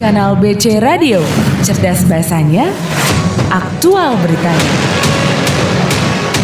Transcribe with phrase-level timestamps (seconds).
[0.00, 1.20] Kanal BC Radio,
[1.60, 2.72] cerdas bahasanya,
[3.52, 4.72] aktual beritanya.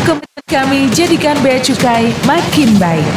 [0.05, 3.09] Komitmen kami jadikan Bea Cukai makin baik.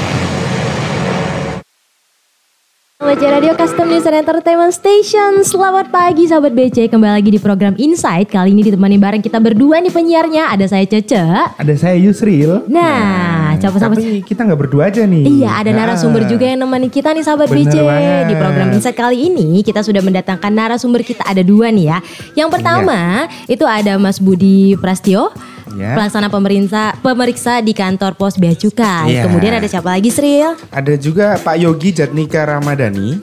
[3.04, 7.72] BC Radio Custom News and Entertainment Station Selamat pagi sahabat BC Kembali lagi di program
[7.80, 11.24] Insight Kali ini ditemani bareng kita berdua nih penyiarnya Ada saya Cece
[11.56, 12.68] Ada saya Yusril.
[12.68, 15.24] Nah, sahabat Tapi kita nggak berdua aja nih.
[15.28, 16.30] Iya ada narasumber Ah.
[16.30, 18.24] juga yang nemani kita nih sahabat Bener BC banget.
[18.24, 21.98] Di program Insight kali ini kita sudah mendatangkan narasumber kita ada dua nih ya
[22.36, 23.00] Yang pertama
[23.46, 25.36] itu ada Mas Budi Prastio
[25.70, 25.94] Iya.
[25.94, 29.22] Pelaksana pemerintah pemeriksa di kantor pos Bea Cukai Iya.
[29.22, 30.58] Kemudian ada siapa lagi Sril?
[30.70, 33.22] Ada juga Pak Yogi Jatnika Ramadhani.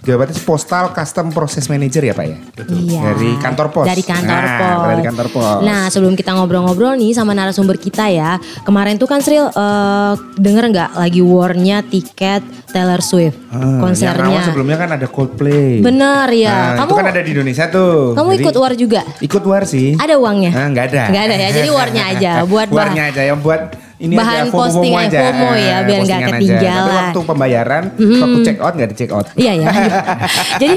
[0.00, 2.36] Eh Jabatannya Postal Custom Process Manager ya Pak ya?
[2.66, 3.00] Iya.
[3.06, 3.84] Dari kantor pos.
[3.84, 4.86] Dari kantor Nah, pos.
[4.88, 5.60] Dari kantor pos.
[5.60, 8.36] Nah sebelum kita ngobrol-ngobrol nih sama narasumber kita ya.
[8.62, 14.24] Kemarin tuh kan Sril eh, denger nggak lagi warnya tiket Taylor Swift Yang konsernya.
[14.24, 15.80] awal sebelumnya kan ada Coldplay.
[15.80, 16.48] Bener ya.
[16.48, 18.16] Nah, kamu itu kan ada di Indonesia tuh.
[18.16, 19.00] kamu Jadi- ikut war juga?
[19.20, 19.88] Ikut war sih.
[19.94, 20.50] Ada uangnya?
[20.50, 21.02] Ah, nggak ada.
[21.12, 21.48] Nggak ada ya.
[21.52, 22.68] Jadi warnya aja buat.
[22.72, 25.20] Warnya aja yang buat ini bahan aja FOMO posting aja, aja.
[25.22, 26.32] FOMO ya, Ah, biar nggak postingan aja.
[26.32, 26.80] ketinggalan.
[26.80, 29.26] Tapi waktu pembayaran, waktu check out nggak di check out.
[29.34, 29.66] Iya ya.
[30.56, 30.70] Jadi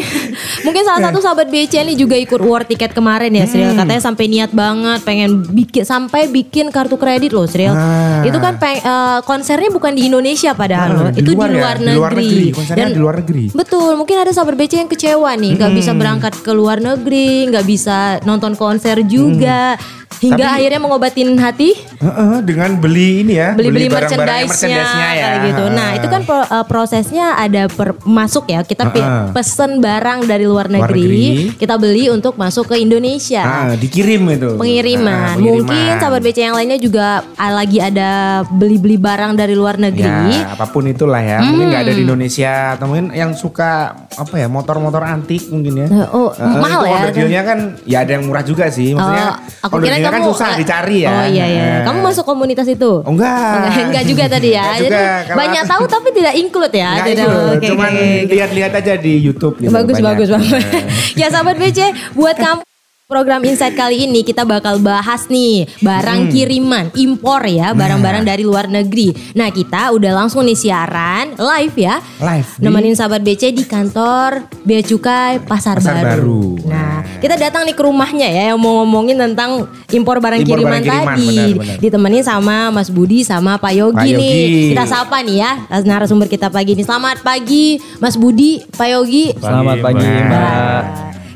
[0.62, 3.70] mungkin salah satu sahabat BC ini juga ikut war tiket kemarin ya Sril.
[3.70, 3.80] Hmm.
[3.80, 7.72] Katanya sampai niat banget pengen bikin sampai bikin kartu kredit loh Sril.
[7.72, 8.22] Ah.
[8.22, 11.10] Itu kan peng- eh, konsernya bukan di Indonesia padahal Ah, loh.
[11.10, 11.96] di Itu luar di ya, luar di negeri.
[11.96, 12.48] luar negeri.
[12.52, 13.44] Konsernya di luar negeri.
[13.50, 15.80] Betul, mungkin ada sahabat BC yang kecewa nih, nggak Hmm.
[15.80, 19.80] bisa berangkat ke luar negeri, nggak bisa nonton konser juga.
[20.16, 20.46] Hingga Hmm.
[20.46, 25.22] Tapi- akhirnya mengobatin hati Heeh, dengan beli ini ya, beli-beli merchandise-nya merchandise-nya ya.
[25.24, 25.64] kayak gitu.
[25.70, 28.62] Nah, itu kan pro- uh, prosesnya ada per- masuk ya.
[28.62, 29.32] Kita pi- Heeh.
[29.32, 31.58] pesen barang dari luar Luar negeri, negeri.
[31.58, 33.42] kita beli untuk masuk ke Indonesia.
[33.42, 34.56] Ah, dikirim itu.
[34.56, 35.10] Pengiriman.
[35.10, 35.64] Ah, pengiriman.
[35.64, 38.10] Mungkin sahabat BC yang lainnya juga ah, lagi ada
[38.46, 40.34] beli-beli barang dari luar negeri.
[40.34, 41.40] Ya, apa pun itulah ya.
[41.42, 43.72] Mungkin nggak ada di Indonesia atau mungkin yang suka
[44.10, 45.88] apa ya, motor-motor antik mungkin ya.
[45.90, 46.92] Eh, oh, Eh, mahal ya?
[46.94, 48.92] Order dealnya kan ya ada yang murah juga sih.
[48.92, 51.10] Maksudnya Oh, aku order dealnya kan kamu susah eh, dicari ya.
[51.12, 51.64] Oh iya iya.
[51.64, 51.82] Nah.
[51.88, 52.92] Kamu masuk komunitas itu?
[53.00, 53.56] Oh, enggak.
[53.64, 54.64] Enggak, enggak juga tadi ya.
[54.64, 55.04] Enggak Jadi juga.
[55.24, 56.90] Kalau banyak tahu tapi tidak include ya.
[56.92, 58.08] Nggak Tidak- itu, oke, cuman oke.
[58.36, 59.72] lihat-lihat aja di YouTube gitu.
[59.72, 60.08] bagus banyak.
[60.12, 60.52] bagus banget.
[60.54, 60.84] Nah.
[61.20, 61.80] ya sahabat BC,
[62.18, 62.62] buat kamu
[63.04, 68.72] program Insight kali ini kita bakal bahas nih barang kiriman impor ya, barang-barang dari luar
[68.72, 69.12] negeri.
[69.36, 72.00] Nah, kita udah langsung nih siaran live ya.
[72.24, 76.56] Live Nemenin sahabat BC di kantor Bea Cukai Pasar, Pasar Baru.
[76.64, 80.80] Nah, kita datang nih ke rumahnya ya yang mau ngomongin tentang impor barang Impor kiriman
[80.80, 81.28] barang kiriman, tadi.
[81.60, 81.78] benar-benar.
[81.84, 84.32] Ditemenin sama Mas Budi sama Pak Yogi Pak nih.
[84.32, 84.70] Yogi.
[84.72, 85.52] Kita sapa nih ya
[85.84, 86.88] narasumber kita pagi ini.
[86.88, 89.36] Selamat pagi Mas Budi, Pak Yogi.
[89.36, 90.84] Selamat pagi Mbak.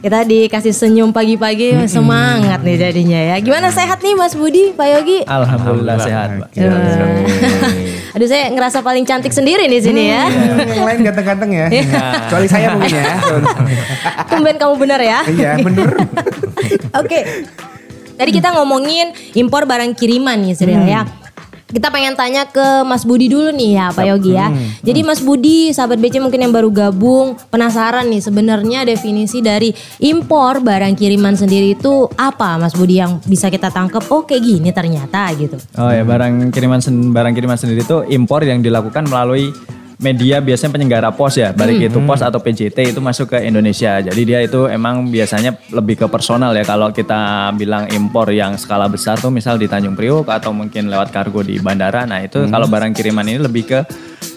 [0.07, 3.35] Kita dikasih senyum pagi-pagi semangat nih jadinya ya.
[3.43, 5.27] Gimana sehat nih Mas Budi, Pak Yogi?
[5.27, 6.49] Alhamdulillah sehat Mbak.
[6.55, 10.31] Eh, Aduh saya ngerasa paling cantik sendiri di sini ya.
[10.63, 11.67] yang lain ganteng-ganteng ya.
[11.67, 12.23] Iya.
[12.23, 13.15] Kecuali saya mungkin ya.
[14.31, 15.19] Tumben kamu benar ya.
[15.27, 15.91] Iya bener.
[17.03, 17.19] Oke.
[18.15, 21.03] Tadi kita ngomongin impor barang kiriman nih Sril ya.
[21.67, 24.47] Kita pengen tanya ke Mas Budi dulu nih ya Pak Yogi ya.
[24.79, 30.63] Jadi Mas Budi, sahabat BC mungkin yang baru gabung, penasaran nih sebenarnya definisi dari impor
[30.63, 34.07] barang kiriman sendiri itu apa Mas Budi yang bisa kita tangkap?
[34.07, 35.59] Oh kayak gini ternyata gitu.
[35.75, 36.79] Oh ya barang kiriman
[37.11, 39.51] barang kiriman sendiri itu impor yang dilakukan melalui
[39.97, 43.97] media biasanya penyelenggara pos ya, baik itu pos atau PJT itu masuk ke Indonesia.
[43.97, 46.61] Jadi dia itu emang biasanya lebih ke personal ya.
[46.61, 51.09] Kalau kita bilang impor yang skala besar tuh misal di Tanjung Priok atau mungkin lewat
[51.09, 52.05] kargo di bandara.
[52.05, 53.79] Nah itu kalau barang kiriman ini lebih ke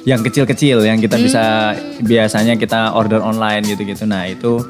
[0.09, 4.09] yang kecil-kecil yang kita bisa biasanya kita order online gitu-gitu.
[4.09, 4.65] Nah itu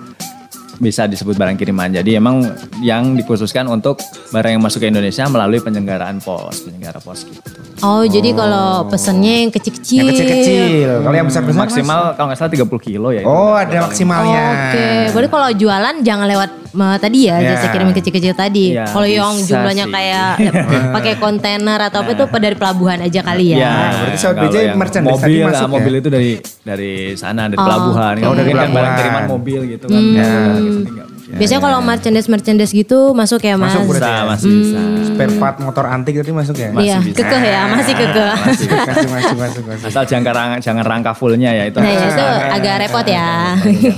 [0.80, 1.92] bisa disebut barang kiriman.
[1.92, 2.40] Jadi emang
[2.80, 4.00] yang dikhususkan untuk
[4.32, 7.38] barang yang masuk ke Indonesia melalui penyelenggaraan pos, penyelenggara pos gitu.
[7.84, 10.04] Oh, jadi kalau pesennya yang kecil-kecil.
[10.04, 10.90] Yang kecil-kecil.
[11.04, 11.64] Kalau yang besar-besar Mas?
[11.70, 13.22] Maksimal kalau nggak salah 30 kilo ya.
[13.24, 13.28] itu.
[13.28, 14.42] Oh ada maksimalnya.
[14.72, 17.48] Oke, berarti kalau jualan jangan lewat tadi ya, Ya.
[17.52, 18.72] jasa kirim kecil-kecil tadi.
[18.72, 19.92] Ya, kalau yang jumlahnya sih.
[19.92, 20.50] kayak ya,
[20.90, 23.58] pakai kontainer atau apa itu dari pelabuhan aja kali ya.
[23.58, 25.72] Ya, berarti Sobat kalau BJ yang merchandise mobil, tadi lah, masuk ya?
[25.72, 26.30] mobil itu dari
[26.60, 28.14] dari sana dari Oh, pelabuhan.
[28.14, 28.20] oke.
[28.20, 30.02] Kalau Oh, dari kan barang kiriman mobil gitu kan.
[30.10, 30.22] Ya.
[30.22, 30.90] Ya, gitu.
[31.30, 33.70] Biasanya kalau merchandise merchandise gitu masuk ya mas.
[33.70, 34.22] Masuk berarti Bisa, ya?
[34.26, 34.80] masih bisa.
[35.06, 36.68] Spare part motor antik tadi masuk ya?
[36.74, 37.16] Iya, bisa.
[37.16, 38.32] kekeh ya, masih kekeh.
[38.34, 39.86] Masuk, masuk, masuk, masuk, masuk.
[39.86, 41.78] Asal jangan rangka, jangan rangka fullnya ya itu.
[41.78, 43.30] Nah ya, itu agak repot ya.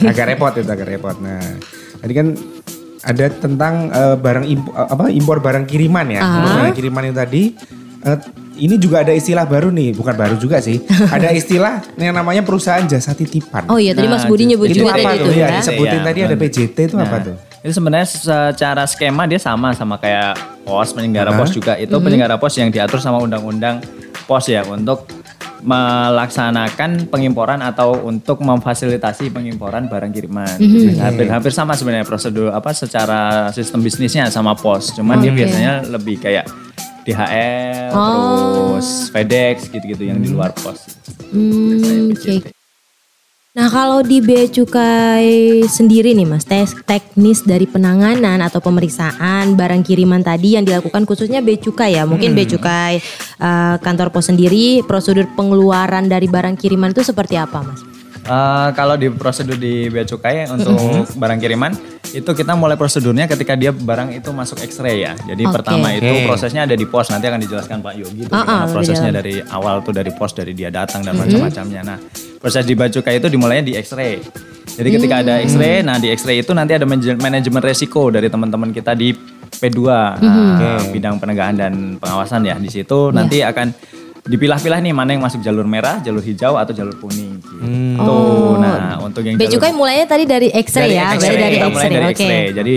[0.04, 1.16] agak repot itu agak repot.
[1.24, 1.40] Nah,
[1.98, 2.26] tadi kan
[3.02, 6.20] ada tentang eh, barang impor, apa impor barang kiriman ya.
[6.20, 7.42] Impor barang kiriman itu tadi
[8.00, 8.18] eh,
[8.54, 10.78] ini juga ada istilah baru nih, bukan baru juga sih.
[11.10, 13.66] ada istilah yang namanya perusahaan jasa titipan.
[13.66, 15.26] Oh iya, tadi Mas Budi nyebut itu juga apa tadi tuh?
[15.26, 15.58] itu Ya, ya.
[15.58, 16.36] disebutin Iya, tadi ada.
[16.36, 17.36] PJT itu apa Nah, tuh?
[17.62, 21.38] Itu sebenarnya secara skema dia sama sama kayak pos penyelenggara Hah?
[21.38, 21.74] pos juga.
[21.74, 23.78] Itu penyelenggara pos yang diatur sama undang-undang
[24.24, 25.06] pos ya untuk
[25.62, 30.58] melaksanakan pengimporan atau untuk memfasilitasi pengimporan barang kiriman.
[30.58, 30.98] Mhm.
[30.98, 34.92] Hampir-hampir sama sebenarnya prosedur apa secara sistem bisnisnya sama pos.
[34.94, 35.38] Cuman dia Oke.
[35.42, 36.46] biasanya lebih kayak
[37.02, 38.78] DHL, Oh.
[38.78, 40.98] terus FedEx gitu-gitu yang di luar pos.
[41.34, 42.61] Hmm, oke.
[43.52, 49.84] Nah kalau di Bea Cukai sendiri nih mas, tes teknis dari penanganan atau pemeriksaan barang
[49.84, 52.96] kiriman tadi yang dilakukan khususnya Bea Cukai ya, mungkin Bea Cukai
[53.36, 57.84] eh, kantor pos sendiri, prosedur pengeluaran dari barang kiriman itu seperti apa mas?
[58.24, 61.20] Eh, kalau di prosedur di Bea Cukai untuk Mhm.
[61.20, 61.76] barang kiriman
[62.08, 65.12] itu kita mulai prosedurnya ketika dia barang itu masuk X-ray ya.
[65.28, 65.60] Jadi Oke.
[65.60, 66.24] pertama itu Oke.
[66.24, 69.44] prosesnya ada di pos nanti akan dijelaskan Pak Yogi tuh Ah, ah, lebih prosesnya dari
[69.44, 71.84] awal tuh dari pos dari dia datang dan macam-macamnya.
[71.84, 72.00] Nah
[72.42, 74.18] proses di Bea Cukai itu dimulainya di X-ray.
[74.72, 75.46] Jadi ketika ada Hmm.
[75.46, 79.14] X-ray, nah di X-ray itu nanti ada manaje- manajemen resiko dari teman-teman kita di
[79.52, 79.78] P2
[80.18, 80.52] Mhm.
[80.58, 82.58] nah, bidang penegakan dan pengawasan ya.
[82.58, 83.14] Di situ Iya.
[83.14, 83.68] nanti akan
[84.22, 87.42] dipilah-pilah nih mana yang masuk jalur merah, jalur hijau atau jalur kuning.
[87.42, 87.98] Gitu.
[87.98, 88.54] Oh.
[88.54, 92.14] Nah untuk yang jalur Cukai mulainya tadi dari X-ray ya, berarti dari X-ray, dari oke.
[92.14, 92.44] X-ray.
[92.54, 92.76] Jadi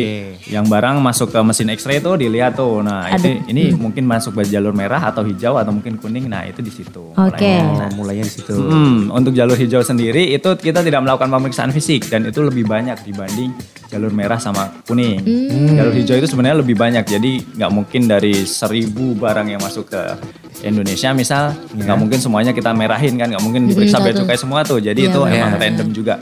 [0.50, 2.82] yang barang masuk ke mesin X-ray tuh dilihat tuh.
[2.82, 6.26] Nah, Ada- itu ini mungkin masuk ke jalur merah atau hijau atau mungkin kuning.
[6.26, 7.14] Nah, itu di situ.
[7.14, 7.46] Oke.
[7.46, 7.86] mulainya.
[7.86, 8.54] Oh, mulainya di situ.
[8.58, 12.98] Hmm, untuk jalur hijau sendiri itu kita tidak melakukan pemeriksaan fisik dan itu lebih banyak
[13.06, 13.54] dibanding
[13.90, 15.22] jalur merah sama kuning.
[15.78, 17.06] Jalur hijau itu sebenarnya lebih banyak.
[17.06, 20.02] Jadi nggak mungkin dari seribu barang yang masuk ke
[20.64, 24.24] Indonesia misal nggak mungkin semuanya kita merahin kan nggak mungkin diperiksa bea satu.
[24.24, 24.80] cukai semua tuh.
[24.80, 25.36] Jadi Iya, itu benar.
[25.36, 26.16] emang random juga.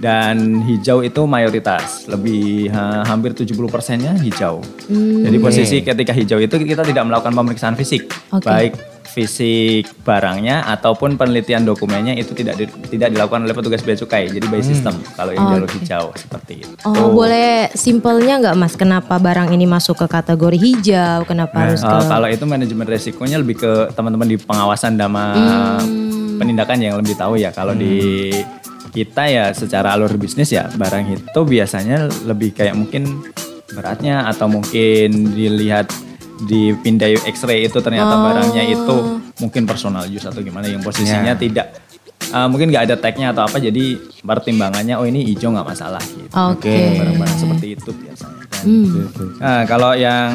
[0.00, 4.64] Dan hijau itu mayoritas lebih ha, hampir 70 persennya hijau.
[4.88, 8.48] Jadi posisi ketika hijau itu kita tidak melakukan pemeriksaan fisik, Oke.
[8.48, 8.72] baik
[9.10, 14.30] fisik barangnya ataupun penelitian dokumennya itu tidak di- tidak dilakukan oleh petugas bea cukai.
[14.30, 16.74] Jadi by system kalau yang jalur hijau seperti itu.
[16.86, 18.78] Oh, boleh simpelnya nggak mas?
[18.78, 21.26] Kenapa barang ini masuk ke kategori hijau?
[21.26, 21.90] Kenapa harus ke?
[21.90, 25.10] Eh, kalau itu manajemen resikonya lebih ke teman-teman di pengawasan dan
[26.38, 27.50] penindakan yang lebih tahu ya.
[27.50, 28.30] Kalau di
[28.90, 33.22] kita ya secara alur bisnis ya barang itu biasanya lebih kayak mungkin
[33.70, 35.90] beratnya atau mungkin dilihat
[36.40, 38.96] dipindai X-ray itu ternyata barangnya itu
[39.38, 41.76] mungkin personal use atau gimana yang posisinya tidak
[42.32, 46.32] eh, mungkin nggak ada tagnya atau apa jadi pertimbangannya oh ini hijau nggak masalah gitu.
[46.32, 47.00] Oke.
[47.00, 48.44] Barang-barang seperti itu biasanya.
[48.48, 48.64] kan.
[48.64, 48.88] Hmm.
[49.40, 50.32] Nah, kalau yang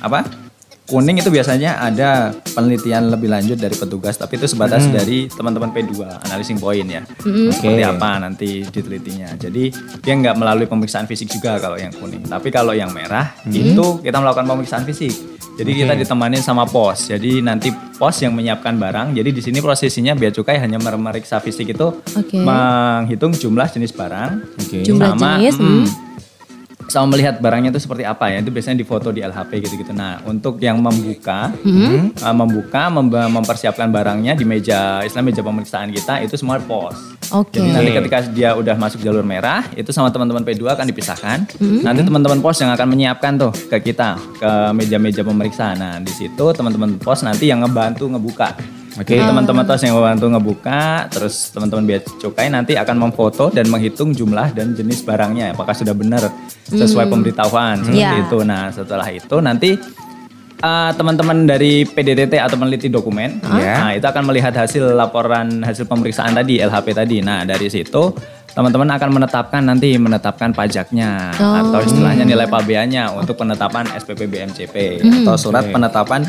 [0.00, 0.47] apa?
[0.88, 6.24] Kuning itu biasanya ada penelitian lebih lanjut dari petugas, tapi itu sebatas dari teman-teman P2,
[6.24, 7.04] analyzing point ya.
[7.52, 9.36] Seperti apa nanti ditelitinya.
[9.36, 9.68] Jadi
[10.00, 12.24] dia nggak melalui pemeriksaan fisik juga kalau yang kuning.
[12.24, 15.12] Tapi kalau yang merah itu kita melakukan pemeriksaan fisik.
[15.60, 17.12] Jadi kita ditemanin sama pos.
[17.12, 19.12] Jadi nanti pos yang menyiapkan barang.
[19.12, 22.38] Jadi di sini prosesinya bea cukai hanya memeriksa fisik itu Oke.
[22.40, 24.86] menghitung jumlah jenis barang Oke.
[24.86, 26.07] Jumlah sama, jenis, mm, hmm.
[26.88, 29.92] Sama melihat barangnya itu seperti apa ya itu biasanya difoto di LHP gitu-gitu.
[29.92, 32.16] Nah untuk yang membuka, Hmm.
[32.16, 36.96] uh, membuka, memba- mempersiapkan barangnya di meja, istilah meja pemeriksaan kita itu semua pos.
[37.28, 37.60] Oke.
[37.60, 41.38] Jadi nanti ketika dia udah masuk jalur merah, itu sama teman-teman P2 akan dipisahkan.
[41.60, 41.84] Hmm.
[41.84, 45.76] Nanti teman-teman pos yang akan menyiapkan tuh ke kita ke meja-meja pemeriksaan.
[45.76, 48.77] Nah di situ teman-teman pos nanti yang ngebantu ngebuka.
[48.98, 49.14] Oke.
[49.14, 54.10] Jadi teman-teman pos yang membantu ngebuka, terus teman-teman bea cukai nanti akan memfoto dan menghitung
[54.10, 56.26] jumlah dan jenis barangnya, apakah sudah benar
[56.66, 58.26] sesuai pemberitahuan seperti Iya.
[58.26, 58.38] itu.
[58.42, 59.78] Nah setelah itu nanti
[60.58, 63.74] uh, teman-teman dari PDTT atau peneliti dokumen, Ya.
[63.78, 67.22] nah itu akan melihat hasil laporan hasil pemeriksaan tadi LHP tadi.
[67.22, 68.10] Nah dari situ
[68.50, 74.74] teman-teman akan menetapkan nanti menetapkan pajaknya atau istilahnya nilai pabeannya untuk penetapan SPP BMCP
[75.22, 76.26] atau surat penetapan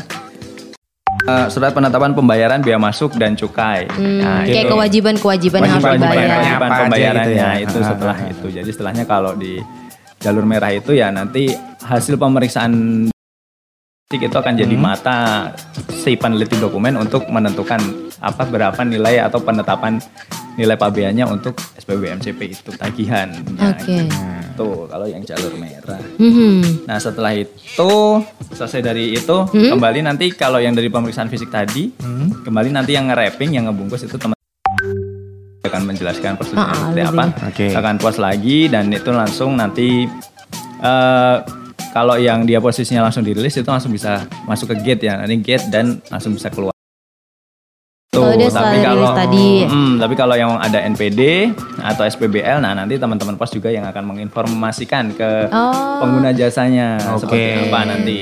[1.26, 3.88] uh, surat penetapan pembayaran biaya masuk dan cukai.
[3.96, 4.72] Nah, Kayak itu.
[4.72, 6.28] kewajiban-kewajiban yang harus dibayar.
[6.30, 6.68] kewajiban.
[6.70, 7.50] Aja pembayarannya gitu ya.
[7.60, 8.32] itu Ah, setelah ah, ah.
[8.32, 8.46] itu.
[8.52, 9.52] Jadi setelahnya kalau di
[10.20, 11.48] jalur merah itu ya nanti
[11.80, 12.72] hasil pemeriksaan
[14.12, 14.82] itu akan jadi Hmm.
[14.84, 15.18] mata
[15.94, 17.78] si peneliti dokumen untuk menentukan
[18.18, 20.02] apa berapa nilai atau penetapan
[20.58, 23.30] nilai pabeannya untuk SPB MCP itu tagihan.
[23.54, 24.02] Ya, Oke.
[24.02, 26.02] Gitu, kalau yang jalur merah.
[26.18, 26.82] Mhm.
[26.84, 27.92] Nah setelah itu
[28.50, 29.78] selesai dari itu Hmm?
[29.78, 31.94] kembali nanti kalau yang dari pemeriksaan fisik tadi
[32.42, 34.34] kembali nanti yang nge-wrapping yang ngebungkus itu teman
[35.62, 37.14] akan menjelaskan prosedurnya Ah, seperti lebih.
[37.14, 37.66] apa Oke.
[37.78, 40.10] akan puas lagi dan itu langsung nanti
[40.82, 41.36] eh
[41.90, 45.66] kalau yang dia posisinya langsung dirilis itu langsung bisa masuk ke gate ya nanti gate
[45.68, 46.70] dan langsung bisa keluar
[48.10, 49.48] Oh, dia setelah rilis tadi.
[49.70, 51.46] Hmm, tapi kalau yang ada NPD
[51.78, 56.02] atau SPBL, nah nanti teman-teman pos juga yang akan menginformasikan ke Oh.
[56.02, 57.22] pengguna jasanya Oke.
[57.22, 58.18] seperti apa nanti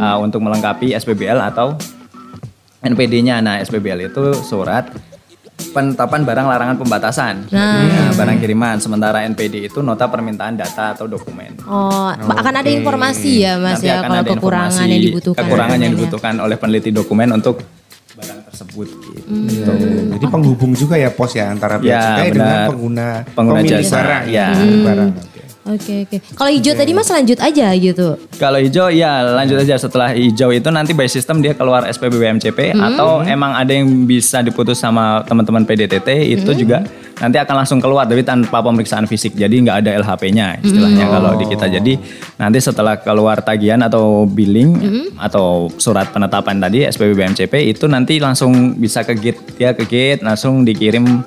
[0.00, 1.76] uh, untuk melengkapi SPBL atau
[2.80, 3.44] NPD-nya.
[3.44, 4.88] Nah, SPBL itu surat
[5.64, 8.76] penetapan barang larangan pembatasan Ya, barang kiriman.
[8.76, 11.62] Sementara NPD itu nota permintaan data atau dokumen.
[11.62, 15.40] Oh, akan ada informasi ya Mas Nanti ya akan kalau ada kekurangan informasi yang dibutuhkan.
[15.40, 17.56] Kekurangan yang dibutuhkan oleh peneliti dokumen untuk
[18.12, 19.20] barang tersebut gitu.
[19.48, 19.72] Gitu.
[20.12, 22.66] Jadi penghubung juga ya pos ya antara bea Ya, cukai dengan benar.
[22.68, 24.22] pengguna Pengguna jasa, barang.
[24.28, 24.46] ya.
[24.52, 25.10] pemilik barang.
[25.62, 25.82] Oke.
[25.82, 26.16] Oke oke.
[26.38, 28.18] Kalau hijau tadi mas lanjut aja gitu.
[28.38, 32.74] Kalau hijau ya lanjut aja setelah hijau itu nanti by system dia keluar SPB BMCP
[32.74, 36.86] atau emang ada yang bisa diputus sama teman-teman PDTT itu juga
[37.18, 39.34] nanti akan langsung keluar tapi tanpa pemeriksaan fisik.
[39.34, 41.66] Jadi nggak ada LHP-nya istilahnya kalau di kita.
[41.70, 41.94] Jadi
[42.38, 44.78] nanti setelah keluar tagihan atau billing
[45.18, 50.22] atau surat penetapan tadi SPB BMCP itu nanti langsung bisa ke gate dia ke gate
[50.26, 51.22] langsung dikirim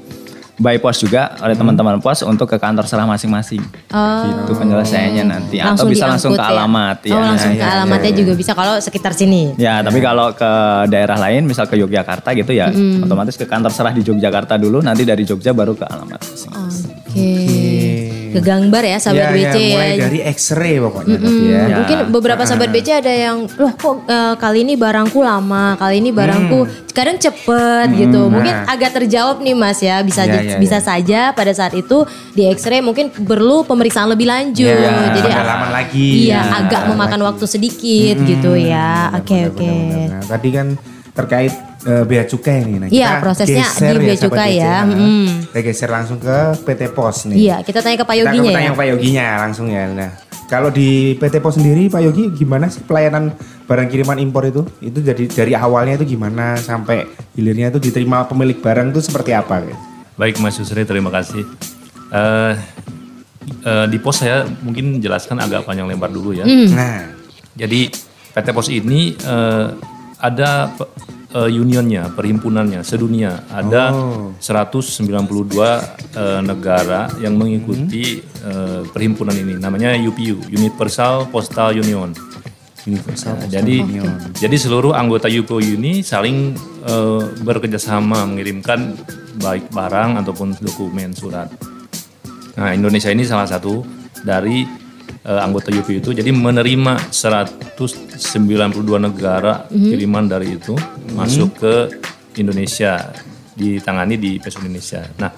[0.56, 3.60] by pos juga oleh teman-teman pos untuk ke kantor serah masing-masing.
[3.92, 6.52] Gitu penyelesaiannya nanti atau bisa langsung ke ya?
[6.52, 7.20] alamat Oh ya.
[7.20, 9.56] langsung ke alamatnya juga bisa kalau sekitar sini.
[9.60, 10.52] Ya, tapi kalau ke
[10.88, 12.72] daerah lain, misal ke Yogyakarta gitu ya,
[13.04, 16.22] otomatis ke kantor serah di Yogyakarta dulu, nanti dari Jogja baru ke alamat.
[17.16, 17.32] Oke.
[18.36, 19.72] Ke Gangbar ya sahabat Ya, BC ya, ya.
[19.72, 21.24] mulai dari X-ray pokoknya ya.
[21.24, 26.04] Hmm, Mungkin beberapa sahabat BC ada yang loh kok eh, kali ini barangku lama, kali
[26.04, 26.60] ini barangku
[26.92, 28.28] kadang cepet gitu.
[28.28, 28.68] Mungkin Nah.
[28.68, 30.04] agak terjawab nih Mas ya.
[30.04, 30.84] Bisa Ya, ya, bisa ya.
[30.84, 34.68] saja pada saat itu di X-ray mungkin perlu pemeriksaan lebih lanjut.
[34.68, 36.08] Ya, Jadi pendalaman lagi.
[36.28, 39.16] Iya, Ya, agak memakan waktu sedikit gitu ya.
[39.16, 39.64] Oke, oke.
[39.64, 40.10] Benar-benar.
[40.12, 40.68] Nah, tadi kan
[41.16, 42.78] terkait eh, bea cukai nih.
[42.78, 44.76] Nah, Iya, kita prosesnya geser di bea sahabat cukai ya.
[44.84, 45.28] Nah, Mm.
[45.48, 47.38] Kita geser langsung ke PT Pos nih.
[47.40, 48.70] Iya, kita tanya ke Pak Kita Yoginya tanya ya.
[48.70, 49.84] ke Pak Yoginya langsung ya.
[49.88, 50.12] Nah,
[50.46, 53.32] kalau di PT Pos sendiri Pak Yogi gimana sih pelayanan
[53.64, 54.62] barang kiriman impor itu?
[54.78, 59.64] Itu jadi dari awalnya itu gimana sampai hilirnya itu diterima pemilik barang itu seperti apa?
[59.64, 59.80] guys?
[60.16, 61.48] Baik Mas Yusri, terima kasih.
[62.08, 62.54] Eh,
[63.64, 66.44] eh, di pos saya mungkin jelaskan agak panjang lebar dulu ya.
[66.46, 67.14] Nah,
[67.56, 67.88] Jadi
[68.32, 69.68] PT Pos ini eh,
[70.26, 70.74] ada
[71.36, 73.46] eh, unionnya, perhimpunannya sedunia.
[73.52, 74.34] Ada Oh.
[74.42, 75.82] 192
[76.16, 79.56] eh, negara yang mengikuti eh, perhimpunan ini.
[79.60, 82.12] Namanya UPU, Universal Postal Union.
[82.86, 83.42] Universal.
[83.42, 83.82] Nah, jadi
[84.38, 86.54] jadi seluruh anggota UPU ini saling
[86.86, 88.94] eh, bekerja sama mengirimkan
[89.42, 91.50] baik barang ataupun dokumen surat.
[92.56, 93.84] Nah, Indonesia ini salah satu
[94.24, 94.85] dari
[95.26, 98.20] eh, anggota UPU itu jadi menerima 192
[99.00, 100.76] negara kiriman dari itu
[101.14, 101.74] masuk ke
[102.40, 103.14] Indonesia
[103.56, 105.00] ditangani di Pos Indonesia.
[105.16, 105.32] Nah,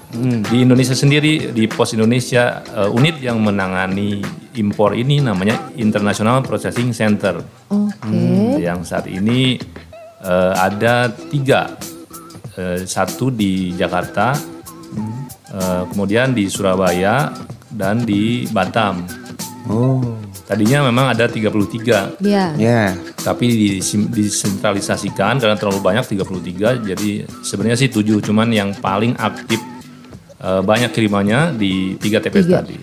[0.50, 4.19] di Indonesia sendiri di Pos Indonesia eh, unit yang menangani
[4.57, 7.38] impor ini namanya International Processing Center.
[7.69, 8.57] Oke.
[8.57, 9.62] Yang saat ini
[10.25, 11.77] eh, ada tiga,
[12.57, 14.33] Eh, satu di Jakarta,
[15.53, 17.29] eh, kemudian di Surabaya
[17.69, 19.05] dan di Batam.
[19.67, 20.00] Oh,
[20.47, 22.55] Tadinya memang ada 33, Iya.
[22.55, 22.95] ya.
[23.19, 26.79] tapi disim- disentralisasikan karena terlalu banyak 33.
[26.79, 27.09] Jadi
[27.43, 29.59] sebenarnya sih 7, cuman yang paling aktif
[30.38, 32.62] eh, banyak kirimannya di tiga TPS Tiga.
[32.62, 32.77] tadi.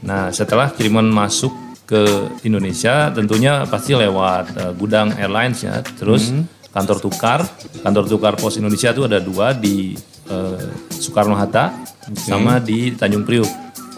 [0.00, 1.50] Nah, setelah kiriman masuk
[1.82, 2.00] ke
[2.42, 5.82] Indonesia, tentunya pasti lewat eh, gudang airlines ya.
[5.82, 6.30] Terus
[6.70, 7.40] kantor tukar,
[7.82, 9.92] kantor tukar Pos Indonesia itu ada dua di
[10.24, 11.74] eh, Soekarno Hatta
[12.16, 13.50] sama di Tanjung Priuk.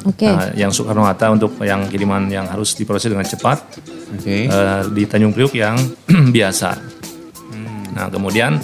[0.04, 0.28] Oke.
[0.28, 3.80] Nah, yang Soekarno Hatta untuk yang kiriman yang harus diproses dengan cepat,
[4.12, 4.49] Oke.
[4.49, 5.80] eh, di Tanjung Priuk yang
[6.37, 6.70] biasa.
[7.94, 8.58] Nah, kemudian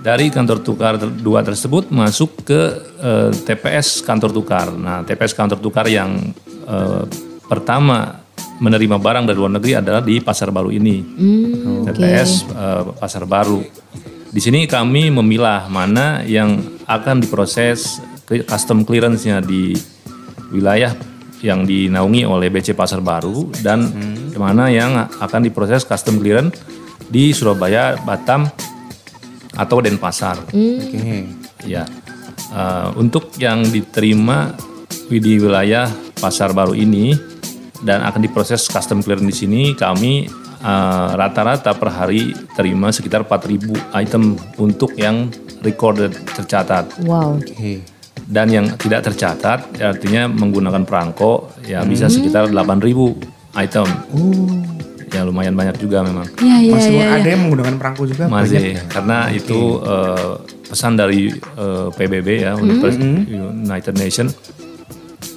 [0.00, 2.60] dari kantor tukar dua tersebut masuk ke
[2.98, 4.70] eh, TPS kantor tukar.
[4.74, 6.34] Nah, TPS kantor tukar yang
[6.66, 7.02] eh,
[7.46, 11.02] pertama menerima barang dari luar negeri adalah di Pasar Baru ini.
[11.86, 13.62] TPS eh, Pasar Baru.
[14.26, 19.72] Di sini kami memilah mana yang akan diproses custom clearance-nya di
[20.50, 20.94] wilayah
[21.44, 23.92] yang dinaungi oleh BC Pasar Baru dan
[24.36, 26.58] mana yang akan diproses custom clearance
[27.06, 28.48] di Surabaya, Batam
[29.56, 30.42] atau Denpasar.
[30.52, 31.28] Oke.
[31.64, 31.88] Ya,
[32.46, 34.54] Eh, untuk yang diterima
[35.10, 37.12] di wilayah Pasar Baru ini
[37.82, 43.76] dan akan diproses custom clearance di sini, kami eh, rata-rata per hari terima sekitar 4.000
[43.92, 45.28] item untuk yang
[45.60, 47.42] recorded tercatat Wow.
[47.42, 47.82] Oke.
[48.26, 53.86] Dan yang tidak tercatat artinya menggunakan perangko ya bisa sekitar 8.000 item.
[55.14, 56.26] Ya lumayan banyak juga memang.
[56.42, 57.06] Iya, iya, Masih iya.
[57.14, 58.82] ada yang menggunakan perangko juga banyak Masih ya?
[58.90, 60.32] karena itu eh,
[60.66, 62.98] pesan dari eh, PBB ya Univers-
[63.30, 64.26] United Nation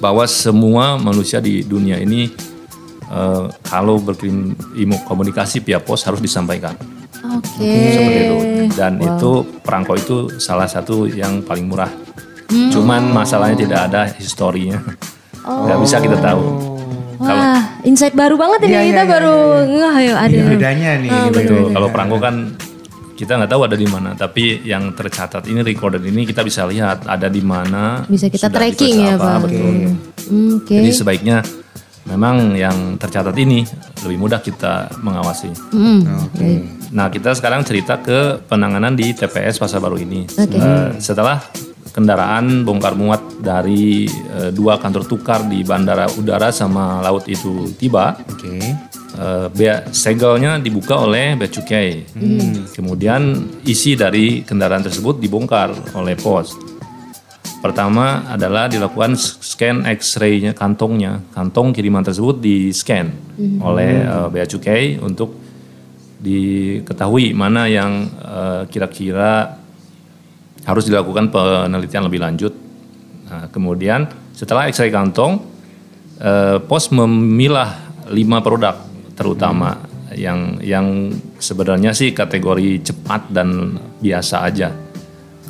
[0.02, 2.26] bahwa semua manusia di dunia ini
[3.06, 4.58] eh, kalau berkirim
[5.06, 6.74] komunikasi via pos harus disampaikan
[7.30, 7.70] Oke.
[7.94, 8.38] seperti itu
[8.74, 9.30] dan itu
[9.62, 12.09] perangko itu salah satu yang paling murah.
[12.50, 14.82] Cuman masalahnya tidak ada historinya,
[15.46, 16.42] nggak bisa kita tahu.
[17.20, 19.36] Wah, insight baru banget ini Iya, kita iya, iya, baru
[19.68, 20.32] ngeh ya ada.
[20.32, 21.10] Ini bedanya nih.
[21.12, 21.62] ini Betul.
[21.76, 22.34] Kalau perangko kan
[23.12, 27.04] kita nggak tahu ada di mana, tapi yang tercatat ini recorded ini kita bisa lihat
[27.04, 28.08] ada di mana.
[28.08, 29.38] Bisa kita tracking ya, apa, Pak.
[29.44, 29.74] Betul.
[30.32, 30.74] Hmm, Oke.
[30.80, 31.44] Jadi sebaiknya
[32.08, 33.68] memang yang tercatat ini
[34.08, 35.52] lebih mudah kita mengawasi.
[36.32, 36.80] Oke.
[36.96, 40.24] Nah, kita sekarang cerita ke penanganan di TPS Pasar Baru ini.
[40.40, 41.44] Eh, setelah
[41.90, 48.14] kendaraan bongkar muat dari eh, dua kantor tukar di bandara udara sama laut itu tiba,
[48.30, 48.58] Oke.
[48.58, 52.06] eh, bea segelnya dibuka oleh bea cukai.
[52.74, 56.54] Kemudian isi dari kendaraan tersebut dibongkar oleh pos.
[57.60, 61.20] Pertama adalah dilakukan scan X-ray-nya kantongnya.
[61.36, 63.12] Kantong kiriman tersebut di scan
[63.60, 65.36] oleh eh, bea cukai untuk
[66.20, 68.04] diketahui mana yang
[68.68, 69.56] kira-kira
[70.64, 72.52] harus dilakukan penelitian lebih lanjut.
[73.30, 75.40] Nah, kemudian setelah X-ray kantong,
[76.20, 77.78] eh, pos memilah
[78.10, 78.74] lima produk
[79.14, 79.78] terutama
[80.16, 84.74] yang yang sebenarnya sih kategori cepat dan biasa aja.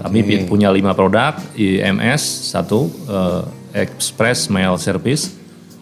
[0.00, 3.42] Kami pi- punya lima produk, IMS satu, eh,
[3.84, 5.32] Express Mail Service,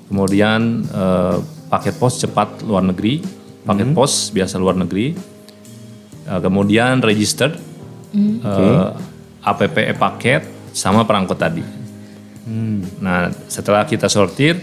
[0.06, 1.36] kemudian eh,
[1.68, 3.22] paket pos cepat luar negeri,
[3.62, 5.14] paket pos biasa luar negeri,
[6.24, 7.54] eh, kemudian registered,
[8.42, 8.88] eh,
[9.54, 11.64] APP paket, sama perangkut tadi.
[13.04, 14.56] Nah setelah kita sortir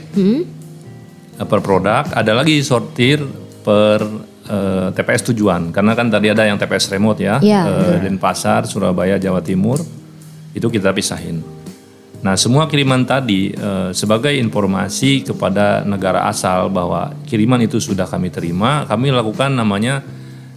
[1.38, 3.22] eh, per produk, ada lagi sortir
[3.62, 4.01] per
[4.50, 5.70] eh, TPS tujuan.
[5.70, 9.82] Karena kan tadi ada yang TPS remote ya, Iya, eh, Denpasar, Surabaya, Jawa Timur,
[10.54, 11.44] itu kita pisahin.
[12.25, 18.34] Nah semua kiriman tadi eh, sebagai informasi kepada negara asal bahwa kiriman itu sudah kami
[18.34, 20.01] terima, kami lakukan namanya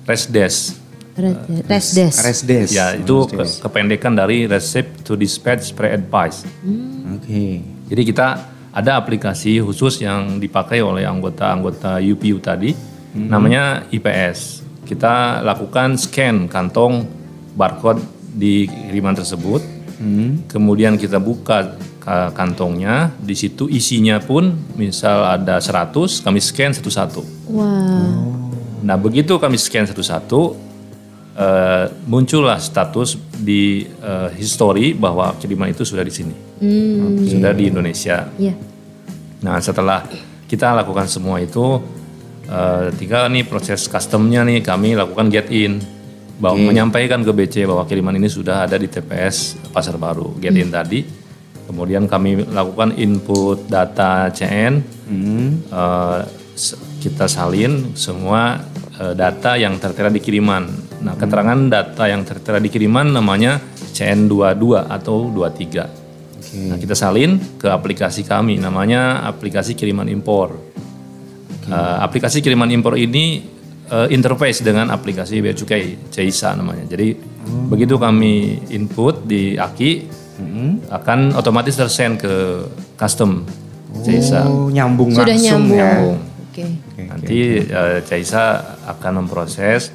[0.09, 0.81] resdes.
[1.19, 2.15] Resdes.
[2.19, 2.69] Resdes.
[2.71, 6.47] Ya itu ke- kependekan dari Receipt to Dispatch Pre-Advice.
[7.13, 7.61] Oke.
[7.89, 8.27] Jadi kita
[8.71, 12.77] ada aplikasi khusus yang dipakai oleh anggota-anggota UPU tadi,
[13.13, 14.63] namanya IPS.
[14.85, 17.05] Kita lakukan scan kantong
[17.53, 17.99] barcode
[18.31, 19.61] di kiriman tersebut,
[20.47, 27.21] kemudian kita buka ka- kantongnya, di situ isinya pun misal ada 100, kami scan satu-satu.
[27.51, 28.53] Wow.
[28.79, 30.55] Nah begitu kami scan satu-satu,
[31.39, 36.35] eh, muncullah status di eh, history bahwa kiriman itu sudah di sini,
[37.25, 38.27] sudah di Indonesia.
[38.35, 38.55] Iya.
[39.39, 40.03] Nah setelah
[40.45, 41.79] kita lakukan semua itu,
[42.45, 45.79] eh, tinggal nih proses customnya nih kami lakukan get in,
[46.37, 50.71] bahwa menyampaikan ke BC bahwa kiriman ini sudah ada di TPS Pasar Baru, get in
[50.71, 51.03] tadi.
[51.67, 54.81] Kemudian kami lakukan input data CN,
[55.69, 56.21] eh,
[56.55, 58.59] se- kita salin semua
[58.97, 60.88] eh, data yang tertera di kiriman.
[61.03, 63.59] Nah keterangan data yang tertera di kiriman namanya
[63.95, 66.09] CN22 atau 23.
[66.49, 70.57] Nah, kita salin ke aplikasi kami, namanya aplikasi kiriman impor.
[71.69, 73.45] Eh, aplikasi kiriman impor ini
[73.93, 76.89] eh, interface dengan aplikasi bea cukai, CISA namanya.
[76.89, 77.13] Jadi
[77.69, 79.93] begitu kami input di AKI,
[80.89, 82.65] akan otomatis tersend ke
[82.97, 83.45] custom
[84.01, 84.49] CISA.
[84.49, 86.17] Oh, nyambung Sudah langsung nyambung.
[86.17, 86.49] ya.
[86.49, 86.65] Oke.
[87.05, 88.45] Nanti eh, CISA
[88.89, 89.93] akan memproses.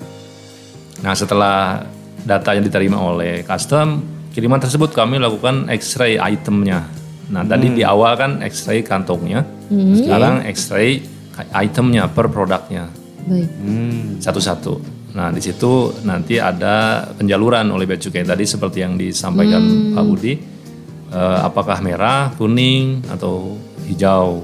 [1.03, 1.83] Nah setelah
[2.23, 3.99] data yang diterima oleh custom,
[4.31, 6.87] kiriman tersebut kami lakukan X-ray itemnya.
[7.29, 11.03] Nah tadi di awal kan X-ray kantongnya, sekarang X-ray
[11.51, 12.87] itemnya per produknya
[13.27, 13.49] Baik.
[14.23, 14.73] satu-satu.
[15.13, 20.33] Nah di situ nanti ada penjaluran oleh bea cukai tadi seperti yang disampaikan Pak Budi,
[21.13, 23.53] Eh, apakah merah, kuning atau
[23.85, 24.41] hijau.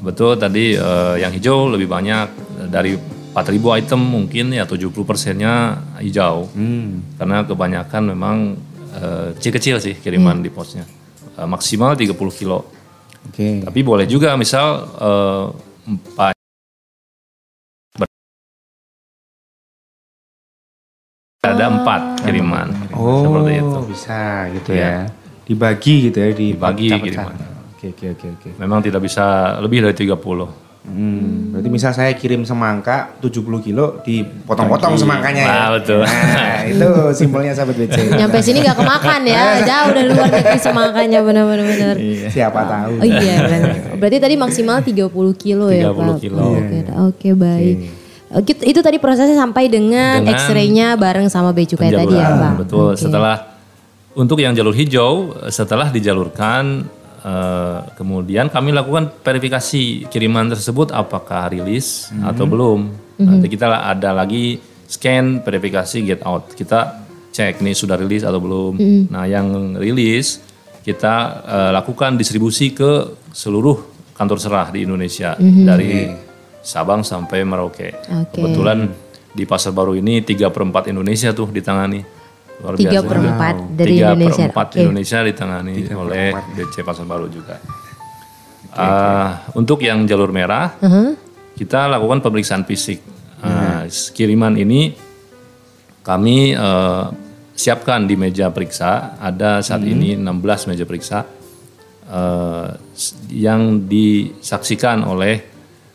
[0.00, 2.32] Betul tadi eh, yang hijau lebih banyak
[2.72, 2.96] dari
[3.32, 3.48] 4000
[3.80, 5.54] item mungkin ya 70 persennya
[5.98, 6.52] hijau.
[7.16, 8.36] Karena kebanyakan memang
[8.92, 10.84] eh, kecil-kecil sih kiriman di posnya.
[11.34, 12.68] Eh, maksimal 30 kilo.
[13.24, 13.64] Oke.
[13.64, 15.44] Tapi boleh juga misal eh,
[15.88, 16.34] empat
[21.42, 23.78] ada empat kiriman Oh, seperti itu.
[23.90, 24.20] bisa
[24.54, 24.86] gitu Iya.
[24.86, 24.96] ya.
[25.42, 27.34] Dibagi gitu ya, Dibagi kiriman.
[27.74, 28.48] Oke, oke, oke, oke.
[28.62, 30.46] Memang tidak bisa lebih dari 30.
[30.82, 35.02] Hmm, berarti misal saya kirim semangka 70 kilo dipotong-potong Bagi.
[35.06, 35.54] semangkanya ya.
[35.54, 36.02] Nah, betul.
[36.02, 38.18] Nah, itu simpelnya sahabat BC.
[38.18, 41.96] Nyampe sini nggak kemakan ya, jauh dari luar negeri semangkanya benar-benar benar.
[42.34, 42.92] Siapa tahu.
[42.98, 43.94] Oh iya benar.
[43.94, 45.06] Berarti tadi maksimal 30
[45.38, 46.16] kilo ya 30 Pak.
[46.18, 46.42] kilo.
[46.50, 47.76] Oke, oke baik.
[48.32, 52.52] Oke, itu tadi prosesnya sampai dengan, Dengan X-ray-nya bareng sama bea cukai tadi ya Pak.
[52.66, 52.96] Betul.
[52.96, 53.06] Oke.
[53.06, 53.36] Setelah
[54.18, 56.90] untuk yang jalur hijau, setelah dijalurkan,
[57.22, 62.80] eh, kemudian kami lakukan verifikasi kiriman tersebut apakah rilis atau belum.
[63.22, 66.50] Nanti kita ada lagi scan verifikasi get out.
[66.52, 68.76] Kita cek nih sudah rilis atau belum.
[69.08, 70.42] Nah, yang rilis
[70.82, 71.14] kita
[71.46, 73.78] eh, lakukan distribusi ke seluruh
[74.12, 76.12] kantor serah di Indonesia dari
[76.62, 77.90] Sabang sampai Merauke.
[78.06, 78.38] Oke.
[78.38, 78.86] Kebetulan
[79.34, 82.21] di Pasar Baru ini 3 per 4 Indonesia tuh ditangani.
[82.58, 84.44] Luar Tiga biasa per empat dari Tiga Indonesia.
[84.44, 84.78] per 4 Oke.
[84.78, 87.56] Indonesia ditangani oleh DC Pasar Baru juga.
[88.72, 90.76] Ah, untuk yang jalur merah,
[91.52, 93.02] kita lakukan pemeriksaan fisik.
[93.38, 94.94] Ah, Kiriman ini
[96.00, 97.04] kami eh,
[97.52, 99.18] siapkan di meja periksa.
[99.18, 100.24] Ada saat ini 16
[100.66, 101.26] meja periksa
[102.04, 105.42] eh, s- yang disaksikan oleh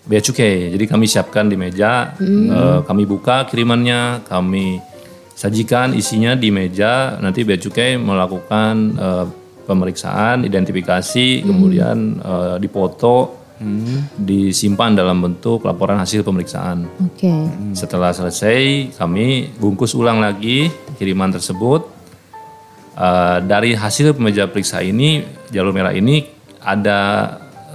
[0.03, 0.71] Bea Cukai.
[0.71, 4.79] Jadi kami siapkan di meja, eh, kami buka kirimannya, kami
[5.37, 7.21] sajikan isinya di meja.
[7.21, 9.25] Nanti Bea Cukai melakukan eh,
[9.69, 13.45] pemeriksaan, identifikasi, kemudian eh, dipoto,
[14.17, 16.85] disimpan dalam bentuk laporan hasil pemeriksaan.
[17.01, 17.29] Oke.
[17.73, 21.85] Setelah selesai, kami bungkus ulang lagi kiriman tersebut.
[22.97, 25.21] Eh, dari hasil pemeja periksa ini,
[25.53, 26.25] jalur merah ini
[26.65, 26.99] ada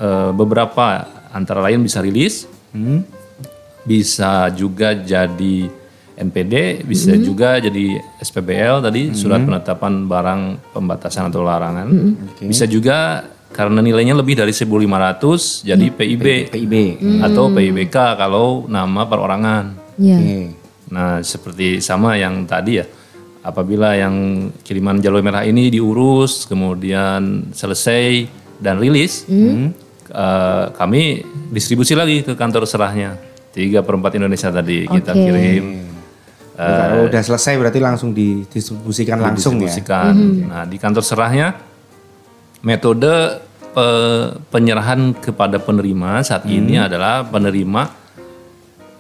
[0.03, 2.51] eh, beberapa antara lain bisa rilis,
[3.83, 5.82] bisa juga jadi
[6.23, 11.89] NPD, bisa juga jadi SPBL tadi surat penetapan barang pembatasan atau larangan,
[12.47, 16.75] bisa juga karena nilainya lebih dari 1.500 jadi PIB PIB.
[17.21, 19.65] atau PIBK kalau nama perorangan.
[20.01, 20.17] Iya.
[20.19, 20.41] Oke.
[20.93, 22.87] Nah, seperti sama yang tadi ya.
[23.43, 28.29] Apabila yang kiriman jalur merah ini diurus, kemudian selesai
[28.63, 33.19] dan rilis, eh, kami distribusi lagi ke kantor serahnya.
[33.53, 35.23] Tiga per empat Indonesia tadi kita Oke.
[35.29, 35.65] kirim.
[36.53, 39.69] Kalau udah selesai berarti langsung didistribusikan langsung ya.
[39.73, 40.15] distribusikan.
[40.47, 41.57] Nah, di kantor serahnya
[42.61, 43.41] metode
[43.73, 47.83] pe- penyerahan kepada penerima saat ini adalah penerima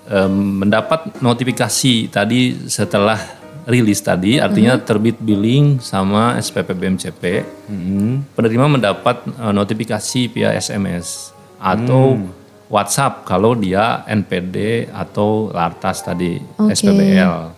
[0.08, 0.34] em,
[0.64, 3.20] mendapat notifikasi tadi setelah
[3.62, 7.22] rilis tadi artinya terbit billing sama SPP BMCP
[8.34, 11.30] penerima mendapat eh, notifikasi via SMS
[11.62, 12.18] atau
[12.72, 16.72] WhatsApp kalau dia NPD atau Lartas tadi Oke.
[16.72, 17.52] SPBL.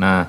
[0.00, 0.24] Nah,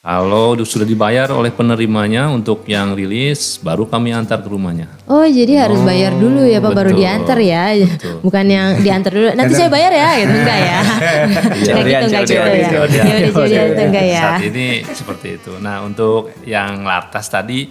[0.00, 4.88] kalau sudah dibayar oleh penerimanya untuk yang rilis, baru kami antar ke rumahnya.
[5.04, 7.62] Oh jadi harus bayar dulu ya Pak baru betul, diantar ya,
[8.24, 9.28] bukan yang diantar dulu.
[9.36, 10.80] Nanti saya bayar ya, gitu enggak ya?
[11.60, 11.76] Gitu
[12.08, 13.62] enggak gitu ya?
[13.68, 14.22] Itu enggak ya?
[14.24, 15.52] Saat ini seperti itu.
[15.60, 17.68] Nah, untuk yang lartas tadi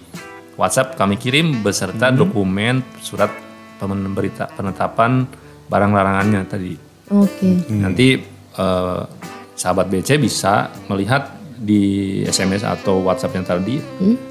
[0.53, 3.48] WhatsApp kami kirim beserta dokumen surat
[3.79, 5.23] pemberita penetapan
[5.71, 6.73] barang larangannya tadi.
[7.15, 7.71] Oke.
[7.71, 8.19] Nanti
[8.59, 9.01] eh,
[9.55, 11.83] sahabat BC bisa melihat di
[12.23, 13.75] SMS atau WhatsApp yang tadi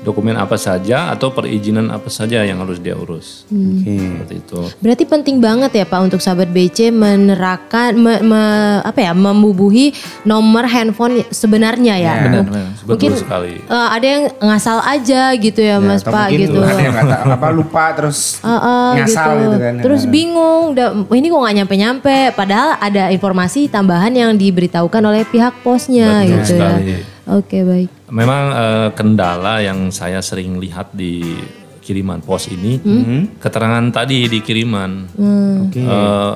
[0.01, 3.45] dokumen apa saja atau perizinan apa saja yang harus dia urus.
[3.47, 3.95] Oke.
[3.95, 4.61] Seperti itu.
[4.79, 8.47] Berarti penting banget ya Pak untuk sahabat BC menerapkan me- me-
[8.81, 12.15] apa ya membubuhi nomor handphone sebenarnya ya.
[12.19, 12.67] Benar, Mung- benar.
[12.83, 13.55] Mungkin sekali.
[13.59, 16.59] eh, ada yang ngasal aja gitu ya, Mas Atau Pak mungkin gitu.
[16.59, 19.75] Ada yang kata apa lupa terus Ah, ah, ngasal gitu, kan.
[19.79, 22.17] Terus bingung, udah ini kok nggak nyampe-nyampe.
[22.33, 26.85] Padahal ada informasi tambahan yang diberitahukan oleh pihak posnya Betul gitu sekali.
[26.89, 27.01] ya.
[27.29, 28.09] Oke baik.
[28.09, 31.21] Memang eh, kendala yang saya sering lihat di
[31.85, 32.77] kiriman pos ini,
[33.41, 35.09] keterangan tadi di kiriman,
[35.65, 35.81] Oke.
[35.81, 36.35] Eh,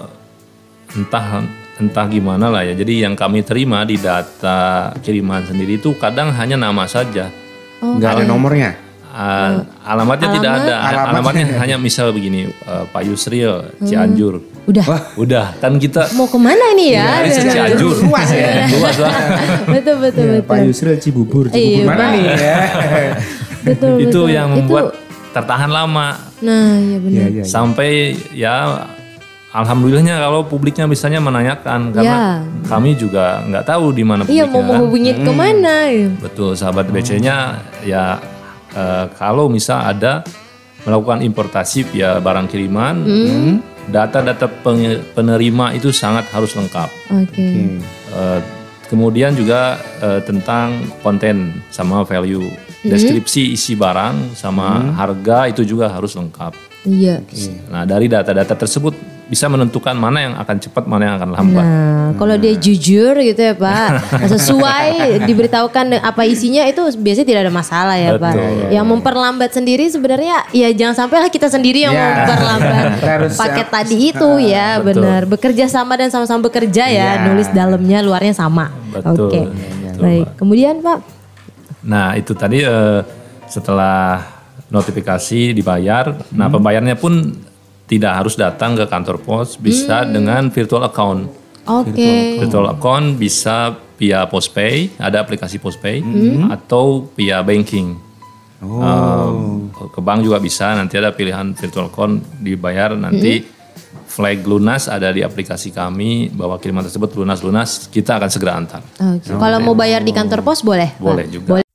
[0.97, 1.45] entah
[1.81, 2.77] entah gimana lah ya.
[2.77, 7.33] Jadi yang kami terima di data kiriman sendiri itu kadang hanya nama saja,
[7.83, 8.92] Nggak ada nomornya.
[9.13, 10.75] Ah, alamatnya tidak ada.
[10.81, 11.09] Alamat.
[11.13, 14.41] Alamatnya hanya misal begini, eh, Pak Yusril Cianjur.
[14.65, 14.87] Udah.
[15.15, 17.21] Udah kan kita Mau ke mana nih ya?
[17.21, 18.09] dari Cianjur.
[18.09, 18.65] Luas ya.
[18.73, 19.13] Luas lah.
[19.69, 20.49] betul betul Ya, betul.
[20.49, 21.45] Pak Yusril Cibubur.
[21.47, 22.09] Cibubur Iya, mana Pak.
[22.11, 22.59] nih ya?
[23.69, 24.25] betul, itu betul.
[24.31, 24.97] yang membuat
[25.31, 26.09] tertahan lama.
[26.41, 27.13] Nah, ya benar.
[27.13, 27.45] Iya, iya.
[27.45, 27.91] sampai
[28.33, 28.55] ya
[29.53, 34.57] alhamdulillahnya kalau publiknya misalnya menanyakan karena kami juga nggak tahu di mana Iya publiknya mau
[34.59, 34.69] kan.
[34.71, 35.75] menghubungi ke mana?
[35.87, 36.09] ya.
[36.17, 37.37] betul sahabat BC-nya
[37.85, 38.17] ya
[38.73, 40.25] eh, kalau misal ada
[40.83, 42.97] melakukan importasi via barang kiriman
[43.87, 46.91] data-data penge- penerima itu sangat harus lengkap.
[47.23, 47.47] Oke.
[48.13, 48.41] Eh,
[48.91, 52.47] kemudian juga eh, tentang konten sama value
[52.83, 56.53] deskripsi isi barang sama harga itu juga harus lengkap.
[56.83, 57.23] Iya.
[57.71, 58.91] Nah dari data-data tersebut
[59.23, 61.65] bisa menentukan mana yang akan cepat, mana yang akan lambat.
[61.65, 63.89] Nah, kalau dia jujur gitu ya Pak,
[64.35, 68.33] sesuai diberitahukan apa isinya itu biasanya tidak ada masalah ya Pak.
[68.35, 68.69] Betul.
[68.71, 72.25] Yang memperlambat sendiri sebenarnya ya jangan sampailah kita sendiri yang Ya.
[72.25, 72.85] memperlambat
[73.41, 73.75] paket siap.
[73.75, 75.01] tadi itu ya Betul.
[75.01, 75.21] benar.
[75.25, 77.25] Bekerja sama dan sama-sama bekerja ya, Ya.
[77.25, 78.69] nulis dalamnya luarnya sama.
[78.91, 79.29] Betul.
[79.29, 79.41] Oke.
[79.49, 80.27] Betul, Baik.
[80.37, 80.99] Kemudian Pak,
[81.83, 83.01] Nah itu tadi eh,
[83.47, 84.23] setelah
[84.69, 87.35] notifikasi dibayar, nah pembayarannya pun
[87.93, 91.29] tidak harus datang ke kantor pos, bisa dengan virtual account.
[91.69, 92.41] oke.
[92.41, 96.01] Virtual account bisa via postpay, ada aplikasi postpay,
[96.49, 97.93] atau via banking.
[98.63, 99.31] Eh,
[99.93, 103.43] ke bank juga bisa, nanti ada pilihan virtual account dibayar nanti
[104.07, 108.81] flag lunas ada di aplikasi kami bahwa kiriman tersebut lunas-lunas kita akan segera antar.
[109.01, 109.35] Oke.
[109.35, 110.95] Kalau mau bayar di kantor pos boleh?
[110.97, 111.03] Pak?
[111.03, 111.49] Boleh juga.
[111.59, 111.67] Boleh.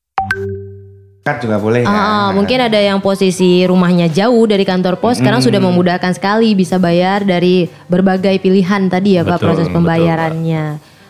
[1.37, 1.91] Juga boleh kan?
[1.91, 6.79] Ah, mungkin ada yang posisi rumahnya jauh dari kantor pos sekarang sudah memudahkan sekali bisa
[6.79, 10.63] bayar dari berbagai pilihan tadi ya Pak Betul, proses betul, pembayarannya.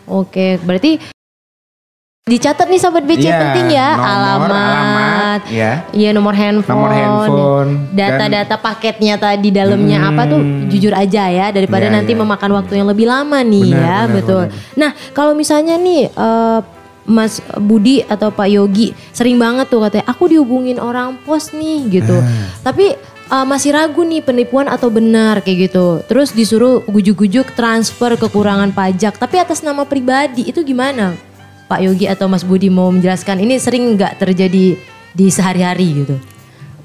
[0.10, 0.98] Oke, berarti
[2.28, 5.72] dicatat nih sobat BC Iya, penting ya nomor, alamat, alamat, ya.
[5.96, 11.88] iya nomor handphone, Nomor handphone, data-data paketnya tadi dalamnya apa tuh jujur aja ya daripada
[11.88, 12.20] Iya, nanti iya.
[12.20, 14.44] memakan waktu yang lebih lama nih Benar, ya benar, betul.
[14.52, 14.76] benar.
[14.76, 16.60] Nah kalau misalnya nih eh,
[17.08, 22.20] Mas Budi atau Pak Yogi sering banget tuh katanya aku dihubungin orang pos nih gitu.
[22.20, 22.52] Ah.
[22.68, 23.00] Tapi
[23.32, 26.04] eh, masih ragu nih penipuan atau benar kayak gitu.
[26.06, 31.16] Terus disuruh gujuk-gujuk transfer kekurangan pajak tapi atas nama pribadi itu gimana?
[31.68, 34.80] Pak Yogi atau Mas Budi mau menjelaskan ini sering nggak terjadi
[35.12, 36.16] di sehari-hari gitu.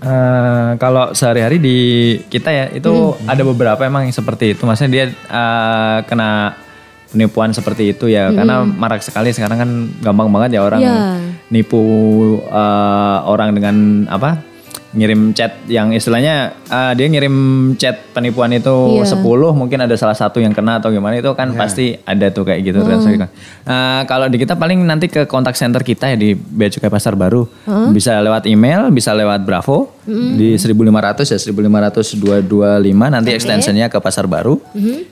[0.03, 1.79] Eh, kalau sehari-hari di
[2.27, 4.67] kita ya itu ada beberapa emang yang seperti itu.
[4.67, 6.59] Maksudnya dia eh, kena
[7.13, 9.71] penipuan seperti itu ya karena marak sekali sekarang kan
[10.01, 10.97] gampang banget ya orang Iya.
[11.49, 11.83] nipu
[12.43, 13.77] eh, orang dengan
[14.09, 14.41] apa
[14.93, 17.35] ngirim chat yang istilahnya eh, dia ngirim
[17.75, 19.09] chat penipuan itu Iya.
[19.09, 22.61] 10 mungkin ada salah satu yang kena atau gimana itu kan pasti ada tuh kayak
[22.63, 23.11] gitu transfer.
[23.65, 27.17] Eh, kalau di kita paling nanti ke kontak center kita ya di Bea Cukai Pasar
[27.17, 27.49] Baru.
[27.91, 29.97] Bisa lewat email bisa lewat Bravo.
[30.05, 32.45] Di 1500 ya 15225
[33.09, 34.61] nanti extensionnya ke Pasar Baru.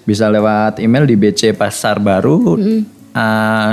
[0.02, 2.58] Bisa lewat email di BC Pasar Baru
[3.16, 3.72] eh,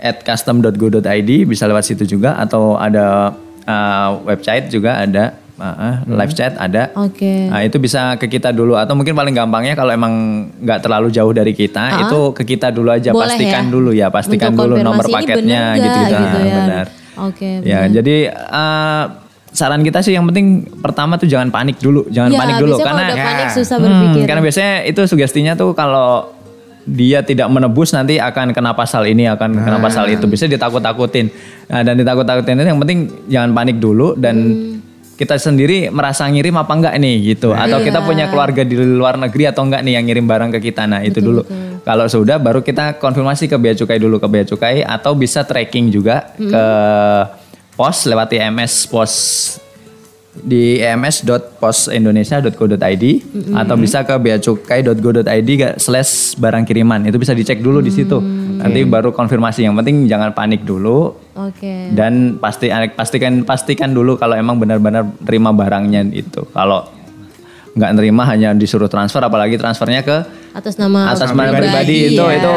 [0.00, 3.36] at custom.go.id bisa lewat situ juga atau ada
[3.70, 7.46] uh, website juga ada uh, live chat ada Oke.
[7.46, 10.12] Nah, itu bisa ke kita dulu atau mungkin paling gampangnya kalau emang
[10.58, 13.70] nggak terlalu jauh dari kita itu ke kita dulu aja Boleh pastikan ya?
[13.70, 16.54] dulu ya pastikan dulu nomor paketnya bener gitu gitu, gitu ya.
[16.56, 16.86] benar
[17.20, 17.50] Oke.
[17.62, 19.04] ya jadi uh,
[19.50, 23.02] saran kita sih yang penting pertama tuh jangan panik dulu jangan Ya, panik dulu karena
[23.02, 23.54] kalau udah panik Ya.
[23.54, 26.39] susah Hmm, karena biasanya itu sugestinya tuh kalau
[26.90, 30.26] dia tidak menebus nanti akan kena pasal ini akan kena pasal itu.
[30.26, 31.30] Bisa ditakut-takutin.
[31.70, 32.98] Nah, dan ditakut-takutin itu yang penting
[33.30, 34.36] jangan panik dulu dan
[35.14, 37.54] kita sendiri merasa ngirim apa enggak nih gitu.
[37.54, 40.90] Atau kita punya keluarga di luar negeri atau enggak nih yang ngirim barang ke kita.
[40.90, 41.46] Nah itu dulu.
[41.80, 45.88] kalau sudah baru kita konfirmasi ke bea cukai dulu ke bea cukai atau bisa tracking
[45.88, 46.64] juga ke
[47.72, 49.12] pos lewat IMS pos
[50.30, 53.04] di ems.posindonesia.co.id
[53.50, 55.50] atau bisa ke beacukai.go.id
[55.82, 57.02] slash barang kiriman.
[57.02, 58.22] Itu bisa dicek dulu di situ.
[58.62, 59.66] Nanti baru konfirmasi.
[59.66, 61.18] Yang penting jangan panik dulu.
[61.40, 61.96] Oke.
[61.96, 66.44] dan pasti pastikan pastikan dulu kalau emang benar-benar terima barangnya itu.
[66.52, 66.84] Kalau
[67.74, 69.24] nggak nerima hanya disuruh transfer.
[69.24, 70.16] Apalagi transfernya ke
[70.50, 72.34] Atas nama atas nama pribadi itu ya.
[72.34, 72.50] itu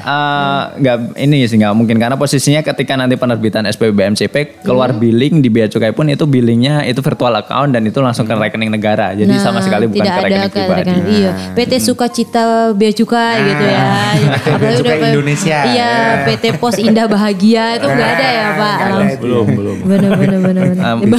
[0.00, 4.98] uh, nggak ini sih nggak mungkin karena posisinya ketika nanti penerbitan SPB BMCP keluar Hmm.
[4.98, 8.68] billing di bea cukai pun itu billingnya itu virtual account dan itu langsung ke rekening
[8.68, 9.98] negara jadi sama sekali bukan.
[9.98, 10.80] Nah, tidak ke rekening ada ke pribadi.
[10.82, 13.84] rekening iya PT Sukacita Bea Cukai gitu ya
[14.50, 15.58] Apalagi Cukai pe- Indonesia.
[15.66, 15.92] iya
[16.24, 19.04] PT Pos Indah Bahagia itu nggak ada ya Pak ada.
[19.16, 19.76] Belum, belum.
[19.82, 20.82] bener bener bener bener.
[20.82, 21.18] Uh, mungkin,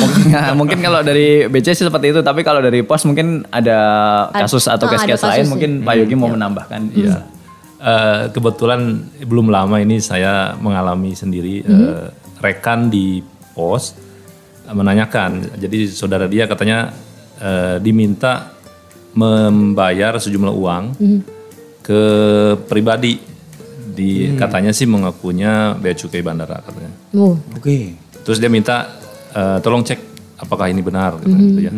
[0.56, 3.78] mungkin kalau dari BC sih seperti itu tapi kalau dari pos mungkin ada
[4.36, 5.50] kasus atau ah, case-case lain kasus.
[5.50, 7.32] mungkin Pak Yogi mau menambahkan iya
[7.82, 13.26] Eh, kebetulan belum lama ini saya mengalami sendiri eh, rekan di
[13.58, 13.98] pos
[14.70, 15.58] eh, menanyakan.
[15.58, 16.94] Jadi saudara dia katanya
[17.42, 18.54] eh, diminta
[19.18, 20.84] membayar sejumlah uang
[21.82, 22.02] ke
[22.70, 23.18] pribadi.
[23.92, 26.94] Di katanya sih mengakunya bea cukai bandara katanya.
[27.18, 27.98] Uh, Oke.
[28.22, 28.94] Terus dia minta
[29.34, 30.11] eh, tolong cek
[30.42, 31.74] apakah ini benar gitu, gitu ya.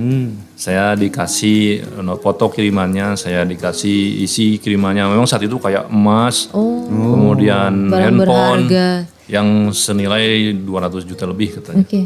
[0.56, 1.84] Saya dikasih
[2.23, 5.04] foto kirimannya, saya dikasih isi kirimannya.
[5.12, 8.88] Memang saat itu kayak emas, kemudian Barang handphone berharga.
[9.28, 11.84] yang senilai 200 juta lebih katanya.
[11.84, 12.02] Oke.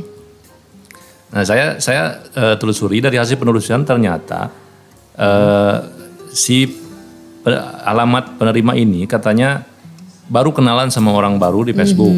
[1.28, 4.50] Nah, saya saya eh, telusuri dari hasil penelusuran ternyata
[5.14, 5.78] eh,
[6.34, 6.66] si
[7.88, 9.64] alamat penerima ini katanya
[10.28, 12.16] baru kenalan sama orang baru di Facebook.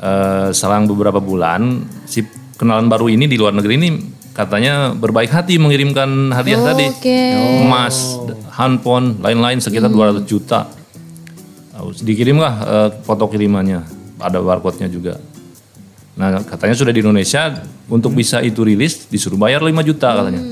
[0.00, 2.24] Eh, selang beberapa bulan si
[2.60, 3.88] kenalan baru ini di luar negeri ini
[4.36, 6.92] katanya berbaik hati mengirimkan hadiah tadi.
[6.92, 7.20] Oke.
[7.64, 8.20] Emas,
[8.52, 10.68] handphone, lain-lain sekitar 200 juta.
[11.80, 13.80] Dikirimlah eh, foto kirimannya,
[14.20, 15.16] ada barcode-nya juga.
[16.20, 20.44] Nah katanya sudah di Indonesia untuk bisa itu rilis disuruh bayar 5 juta katanya.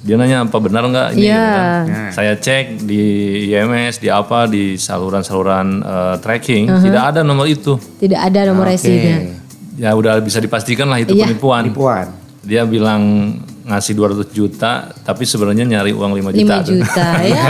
[0.00, 1.28] Dia nanya apa benar nggak ini?
[1.28, 1.40] Iya.
[1.40, 2.12] gitu kan.
[2.12, 3.04] Saya cek di
[3.52, 7.80] IMS, di apa, di saluran-saluran eh, tracking tidak ada nomor itu.
[7.80, 9.39] Tidak ada nomor resinya.
[9.80, 11.24] Ya udah bisa dipastikan lah itu Iya.
[11.24, 11.64] penipuan.
[11.64, 12.06] Penipuan.
[12.40, 13.02] Dia bilang
[13.62, 16.56] ngasih 200 juta tapi sebenarnya nyari uang 5 juta.
[16.58, 16.74] 5 tuh.
[16.74, 17.44] juta ya.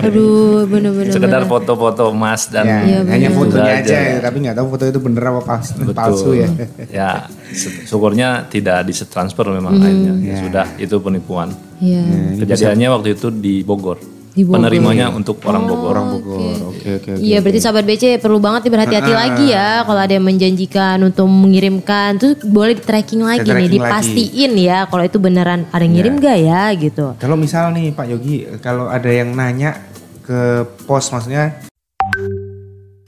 [0.00, 1.10] Aduh bener-bener.
[1.10, 3.96] Sekedar foto-foto emas dan Ya, hanya Itu fotonya aja.
[3.96, 5.90] aja, tapi nggak tahu foto itu bener apa pas- Betul.
[5.92, 6.48] palsu ya.
[6.88, 7.10] ya,
[7.48, 9.82] sy- syukurnya tidak disetransfer memang Hmm.
[9.82, 10.12] akhirnya.
[10.20, 11.50] Ya sudah, itu penipuan.
[11.78, 12.02] Iya.
[12.36, 13.98] Kejadiannya waktu itu di Bogor.
[14.36, 14.68] Di Bogor.
[14.68, 15.96] penerimanya untuk orang Bogor.
[15.96, 16.76] Orang Bogor.
[16.76, 17.24] Oke oke oke.
[17.24, 21.24] Iya berarti sahabat BC perlu banget nih berhati-hati lagi ya kalau ada yang menjanjikan untuk
[21.24, 25.94] mengirimkan tuh boleh di tracking lagi nih tracking dipastiin ya kalau itu beneran ada yang
[25.96, 27.16] ngirim gak ya gitu.
[27.16, 29.80] Kalau misal nih Pak Yogi, kalau ada yang nanya
[30.20, 31.64] ke pos maksudnya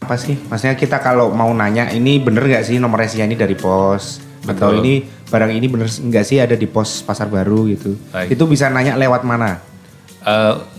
[0.01, 0.41] apa sih?
[0.49, 4.73] Maksudnya kita kalau mau nanya ini bener nggak sih nomor resinya ini dari pos atau
[4.73, 4.81] Betul.
[4.81, 4.95] ini
[5.29, 7.93] barang ini bener nggak sih ada di pos pasar baru gitu?
[8.17, 8.33] Baik.
[8.33, 9.61] Itu bisa nanya lewat mana?
[10.25, 10.78] Eh,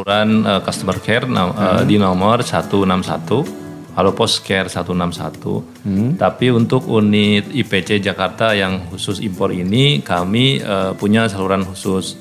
[0.00, 3.44] saluran eh, customer care nam- eh, di nomor 161
[3.90, 6.14] Halo Pos Care 161.
[6.14, 12.14] Tapi untuk unit IPC Jakarta yang khusus impor ini kami eh, punya saluran khusus.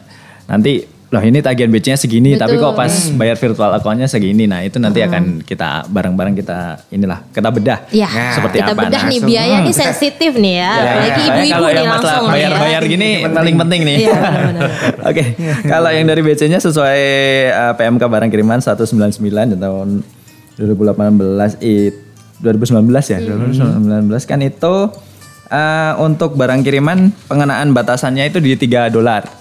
[0.50, 4.46] nanti loh ini tagihan BC-nya segini, tapi kok pas bayar virtual account-nya segini.
[4.46, 8.82] Nah itu nanti akan kita bareng-bareng kita inilah kita bedah Iya, Nah, seperti kita apa.
[8.86, 11.26] bedah Nah, nih biaya nih sensitif nih ya, Ya, apalagi ya.
[11.26, 12.30] ibu-ibu nih langsung ya.
[12.30, 13.96] bayar-bayar gini paling penting nih.
[14.00, 14.62] Iya, benar-benar.
[15.04, 15.24] Oke,
[15.66, 17.00] kalau yang dari BC-nya sesuai
[17.50, 19.18] uh, PMK barang kiriman 199
[19.50, 19.88] di tahun
[20.54, 21.94] 2018 it
[22.38, 24.74] 2019 ya, 2019 kan itu
[25.50, 29.39] uh, untuk barang kiriman pengenaan batasannya itu di 3 dolar.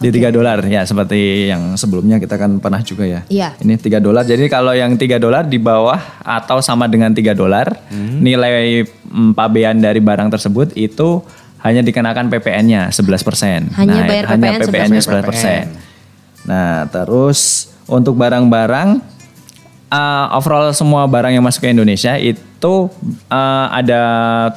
[0.00, 3.20] Di 3 dolar ya seperti yang sebelumnya kita kan pernah juga ya.
[3.30, 3.54] Iya.
[3.62, 4.26] Ini 3 dolar.
[4.26, 7.70] Jadi kalau yang 3 dolar di bawah atau sama dengan 3 dolar,
[8.18, 11.22] nilai mm, pabean dari barang tersebut itu
[11.62, 13.78] hanya dikenakan PPN-nya 11%.
[13.78, 16.50] Hanya Nah, bayar hanya PPN PPN-nya 11%.
[16.50, 18.98] Nah, terus untuk barang-barang
[19.92, 22.90] uh, overall semua barang yang masuk ke Indonesia itu
[23.30, 24.02] uh, ada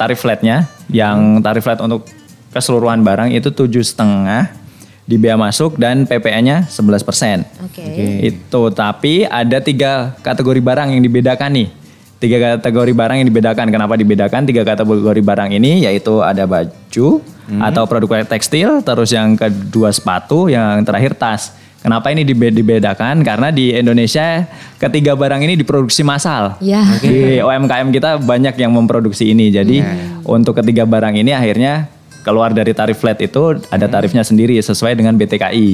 [0.02, 0.66] tarif flatnya.
[0.90, 2.10] Yang tarif flat untuk
[2.50, 4.65] keseluruhan barang itu tujuh setengah
[5.06, 7.46] di bea masuk dan PPN-nya 11%.
[7.62, 7.86] Oke.
[8.26, 11.70] Itu tapi ada tiga kategori barang yang dibedakan nih.
[12.18, 13.70] Tiga kategori barang yang dibedakan.
[13.70, 15.86] Kenapa dibedakan tiga kategori barang ini?
[15.86, 17.22] Yaitu ada baju
[17.62, 21.54] atau produk tekstil, terus yang kedua sepatu, yang terakhir tas.
[21.86, 23.22] Kenapa ini dibe- dibedakan?
[23.22, 24.50] Karena di Indonesia
[24.82, 26.58] ketiga barang ini diproduksi massal.
[26.58, 26.82] Ya.
[26.98, 29.54] Di UMKM kita banyak yang memproduksi ini.
[29.54, 29.86] Jadi
[30.26, 31.94] untuk ketiga barang ini akhirnya
[32.26, 35.70] keluar dari tarif flat itu ada tarifnya sendiri sesuai dengan BTKI.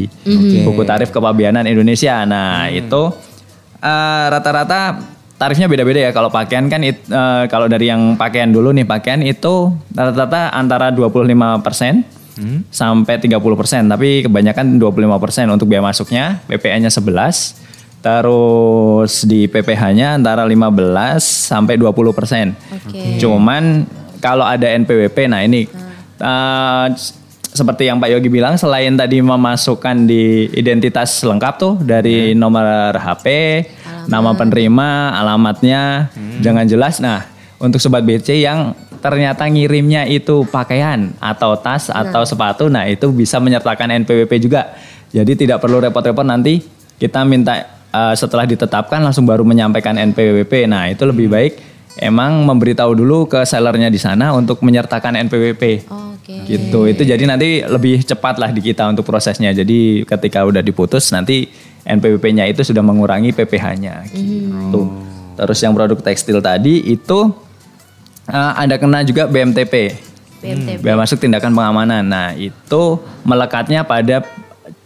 [0.61, 2.27] Buku tarif kepabeanan Indonesia.
[2.27, 3.15] Nah, itu
[3.79, 4.99] eh, rata-rata
[5.33, 6.11] tarifnya beda-beda ya.
[6.11, 10.91] Kalau pakaian kan it- eh, kalau dari yang pakaian dulu nih, pakaian itu rata-rata antara
[10.91, 12.19] 25%
[12.69, 17.55] sampai 30%, tapi kebanyakan 25% untuk biaya masuknya, PPN-nya 11.
[18.01, 22.57] Terus di PPh-nya antara 15 sampai 20 persen.
[22.73, 23.17] Oke.
[23.17, 23.85] Cuman
[24.17, 25.69] kalau ada NPWP, nah ini
[26.21, 26.87] eh,
[27.51, 33.25] seperti yang Pak Yogi bilang, selain tadi memasukkan di identitas lengkap tuh dari nomor HP,
[34.07, 36.07] nama penerima, alamatnya,
[36.39, 37.03] jangan jelas.
[37.03, 37.27] Nah,
[37.59, 38.71] untuk sobat BC yang
[39.03, 44.71] ternyata ngirimnya itu pakaian atau tas atau sepatu, nah itu bisa menyertakan NPWP juga.
[45.11, 46.63] Jadi tidak perlu repot-repot nanti
[46.95, 50.71] kita minta eh, setelah ditetapkan langsung baru menyampaikan NPWP.
[50.71, 51.53] Nah, itu lebih baik
[51.99, 55.89] emang memberitahu dulu ke sellernya di sana untuk menyertakan NPWP.
[56.39, 56.47] Oke.
[56.47, 56.79] Gitu.
[56.87, 59.51] Itu jadi nanti lebih cepat lah di kita untuk prosesnya.
[59.51, 61.51] Jadi ketika udah diputus nanti
[61.83, 64.87] NPWP-nya itu sudah mengurangi PPh-nya gitu.
[65.35, 67.33] Terus yang produk tekstil tadi itu
[68.31, 69.97] Eh, ada kena juga BMTP.
[70.41, 70.79] BMTP.
[70.81, 72.05] Bea masuk tindakan pengamanan.
[72.05, 74.23] Nah, itu melekatnya pada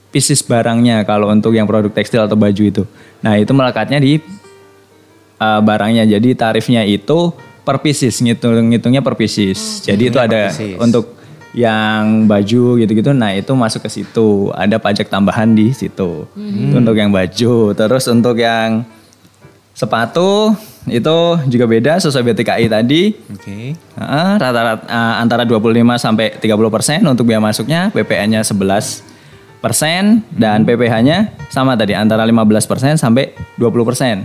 [0.09, 2.83] pieces barangnya kalau untuk yang produk tekstil atau baju itu.
[3.19, 4.17] Nah, itu melekatnya di
[5.37, 6.07] uh, barangnya.
[6.07, 9.83] Jadi tarifnya itu per pieces, ngitung ngitungnya per pieces.
[9.83, 10.79] Jadi itu ada pieces.
[10.79, 11.14] untuk
[11.55, 13.15] yang baju gitu-gitu.
[13.15, 14.51] Nah, itu masuk ke situ.
[14.51, 16.27] Ada pajak tambahan di situ.
[16.35, 17.71] Itu untuk yang baju.
[17.71, 18.83] Terus untuk yang
[19.71, 20.51] sepatu
[20.85, 21.17] itu
[21.49, 23.15] juga beda sesuai BTKI tadi.
[23.31, 23.73] Oke.
[23.73, 29.15] Heeh, rata-rata eh, antara 25 sampai 30 persen untuk biaya masuknya, PPN-nya 11
[29.63, 34.15] persen dan PPH-nya sama tadi antara 15 persen sampai 20 persen.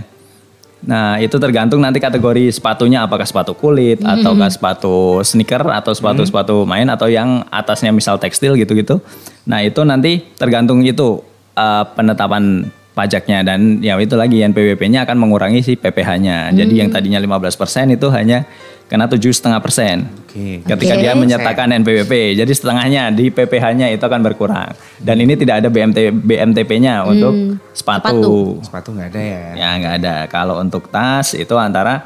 [0.81, 6.89] Nah itu tergantung nanti kategori sepatunya apakah sepatu kulit ataukah sepatu sneaker atau sepatu-sepatu main
[6.89, 8.97] atau yang atasnya misal tekstil gitu-gitu.
[9.45, 11.21] Nah itu nanti tergantung itu
[11.53, 16.51] eh, penetapan pajaknya dan ya itu lagi NPWP-nya akan mengurangi si PPH-nya.
[16.51, 18.43] Jadi yang tadinya 15% itu hanya
[18.91, 20.03] kena tujuh setengah persen.
[20.27, 20.67] Oke.
[20.67, 21.01] Ketika Oke.
[21.07, 24.75] dia menyertakan NPWP, jadi setengahnya di PPH-nya itu akan berkurang.
[24.99, 28.59] Dan ini tidak ada BMT BMTP-nya untuk sepatu.
[28.59, 29.43] Sepatu nggak ada ya.
[29.55, 30.15] Ya nggak ada.
[30.27, 32.03] Kalau untuk tas itu antara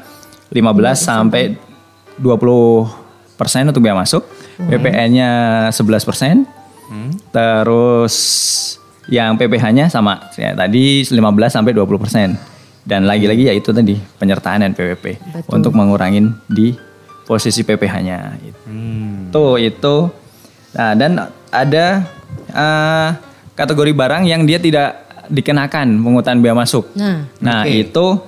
[0.54, 0.62] 15
[0.94, 1.58] sampai
[2.22, 2.86] 20
[3.34, 4.22] persen untuk biaya masuk,
[4.56, 5.30] PPN-nya
[5.74, 6.46] 11 persen,
[7.34, 8.14] terus
[9.10, 11.18] yang PPH-nya sama, ya, tadi 15
[11.50, 12.38] sampai 20 persen.
[12.86, 15.18] Dan lagi-lagi ya itu tadi penyertaan NPWP
[15.50, 16.70] untuk mengurangin di
[17.26, 18.38] posisi PPH-nya.
[19.26, 19.96] Itu itu.
[20.72, 21.18] Nah dan
[21.50, 21.86] ada
[22.46, 23.08] eh,
[23.52, 26.86] kategori barang yang dia tidak dikenakan pungutan biaya masuk.
[26.94, 28.22] Nah, Nah itu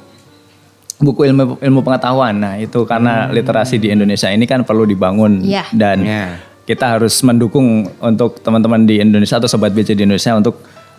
[0.99, 2.35] buku ilmu ilmu pengetahuan.
[2.35, 5.71] Nah itu karena literasi di Indonesia ini kan perlu dibangun Iya.
[5.71, 6.43] dan Ya.
[6.67, 10.59] kita harus mendukung untuk teman-teman di Indonesia atau sobat BC di Indonesia untuk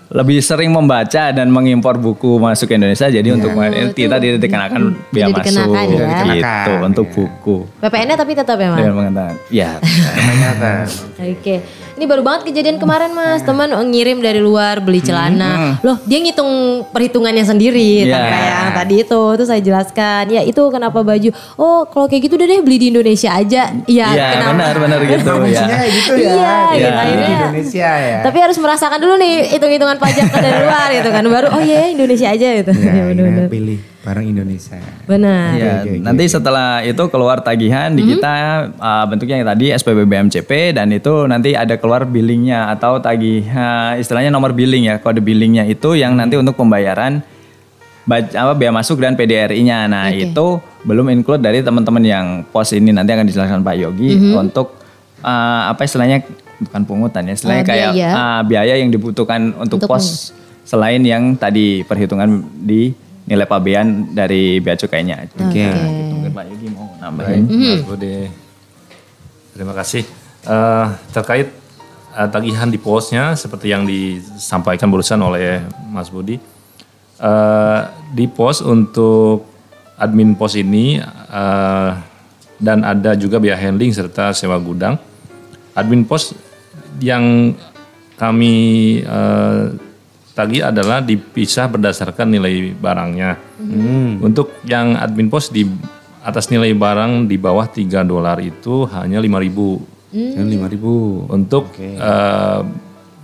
[0.10, 3.06] lebih sering membaca dan mengimpor buku masuk ke Indonesia.
[3.14, 3.54] Jadi untuk
[3.94, 5.86] kita tidak dikenakan biaya masuk dikenakan ya.
[5.86, 7.14] gitu Dikenakan, untuk ya.
[7.14, 7.58] buku.
[7.78, 8.78] PPN-nya tapi tetap ya mas.
[8.82, 9.36] Dengan pengetahuan.
[9.54, 9.72] Ya.
[10.18, 10.70] Ternyata.
[11.22, 11.56] Oke,
[12.00, 16.48] ini baru banget kejadian kemarin mas, teman ngirim dari luar beli celana, loh dia ngitung
[16.88, 18.16] perhitungannya sendiri, Iya.
[18.16, 22.34] tanpa yang tadi itu, itu saya jelaskan, ya itu kenapa baju, oh kalau kayak gitu
[22.34, 24.52] udah deh beli di Indonesia aja, iya Iya kenapa?
[24.56, 25.64] benar-benar gitu ya.
[25.68, 26.30] kayak gitu ya.
[26.30, 27.28] Iya, Ya, gitu, di akhirnya.
[27.38, 28.18] Indonesia ya.
[28.24, 32.28] Tapi harus merasakan dulu nih hitung-hitungan pajak dari luar gitu kan, baru oh iya Indonesia
[32.30, 33.52] aja gitu, Ya, ya, benar-benar.
[33.52, 34.80] pilih barang Indonesia.
[35.04, 35.60] Benar.
[35.60, 38.36] Iya, oke, oke, nanti setelah itu keluar tagihan di kita
[38.80, 44.32] uh, bentuknya yang tadi SPB BMCP dan itu nanti ada keluar billingnya atau tagihan istilahnya
[44.32, 47.20] nomor billing ya kode billingnya itu yang nanti untuk pembayaran
[48.10, 49.86] apa biaya masuk dan PDRI-nya.
[49.86, 54.80] Nah itu belum include dari teman-teman yang pos ini nanti akan dijelaskan Pak Yogi untuk
[55.22, 56.24] uh, apa istilahnya
[56.60, 58.10] bukan pungutan ya istilahnya Uh, kayak biaya.
[58.16, 60.32] uh, biaya yang dibutuhkan untuk, Untuk pos
[60.64, 62.96] selain yang tadi perhitungan di
[63.30, 65.30] nilai pabean dari bea cukainya.
[65.38, 65.62] Oke.
[65.70, 67.46] Mungkin Pak Yogi mau nambahin.
[67.46, 68.26] Mas Budi.
[69.54, 70.04] Terima kasih.
[70.50, 71.54] Eh, terkait
[72.18, 75.62] eh, tagihan di posnya seperti yang disampaikan barusan oleh
[75.94, 76.42] Mas Budi.
[77.22, 77.82] Eh,
[78.18, 79.46] di pos untuk
[79.94, 81.90] admin pos ini eh,
[82.58, 84.98] dan ada juga biaya handling serta sewa gudang.
[85.78, 86.34] Admin pos
[86.98, 87.54] yang
[88.18, 88.56] kami
[89.06, 89.89] eh,
[90.40, 93.36] tagih adalah dipisah berdasarkan nilai barangnya.
[94.24, 95.68] Untuk yang admin pos di
[96.24, 101.28] atas nilai barang di bawah 3 dolar itu hanya 5000 Yang lima ribu.
[101.30, 102.62] Untuk eh,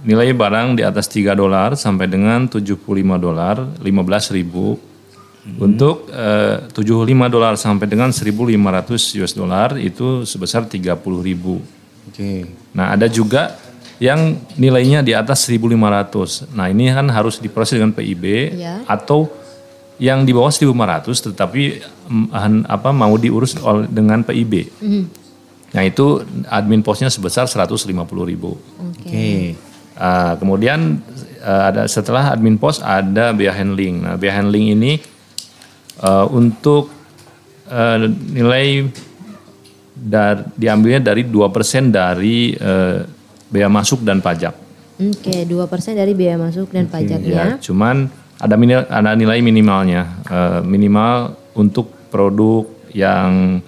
[0.06, 2.78] nilai barang di atas 3 dolar sampai dengan 75
[3.18, 5.58] dolar 15.000.
[5.62, 10.94] Untuk eh, 75 dolar sampai dengan 1.500 US dollar itu sebesar 30.000.
[12.06, 12.46] Oke.
[12.78, 13.65] Nah, ada juga
[14.00, 16.52] yang nilainya di atas 1.500.
[16.52, 18.24] Nah, ini kan harus diproses dengan PIB
[18.56, 18.84] Ya.
[18.88, 19.32] atau
[19.96, 21.80] yang di bawah 1.500 tetapi
[22.12, 23.56] mm, apa mau diurus
[23.88, 24.68] dengan PIB.
[25.76, 27.96] Nah, itu admin posnya sebesar 150.000.
[27.96, 29.56] Oke.
[29.96, 31.00] Ah, kemudian
[31.40, 34.04] ah, ada setelah admin pos ada biaya handling.
[34.04, 35.00] Nah, biaya handling ini
[36.04, 36.92] ah, untuk
[37.72, 38.92] ah, nilai
[39.96, 43.00] dar, diambilnya dari 2% dari eh,
[43.56, 44.52] bea masuk dan pajak.
[44.96, 45.48] Oke, 2%
[45.94, 47.44] dari biaya masuk dan Ya, pajaknya.
[47.60, 50.02] cuman ada mini- ada nilai minimalnya.
[50.26, 53.64] Eh, minimal untuk produk yang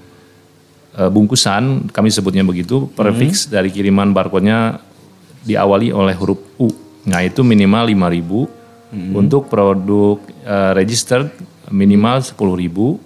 [0.94, 4.82] eh, bungkusan, kami sebutnya begitu, prefix dari kiriman barcode-nya
[5.44, 6.74] diawali oleh huruf U.
[7.06, 8.50] Nah, itu minimal 5.000.
[9.14, 11.30] Untuk produk eh, registered
[11.70, 12.98] minimal 10.000.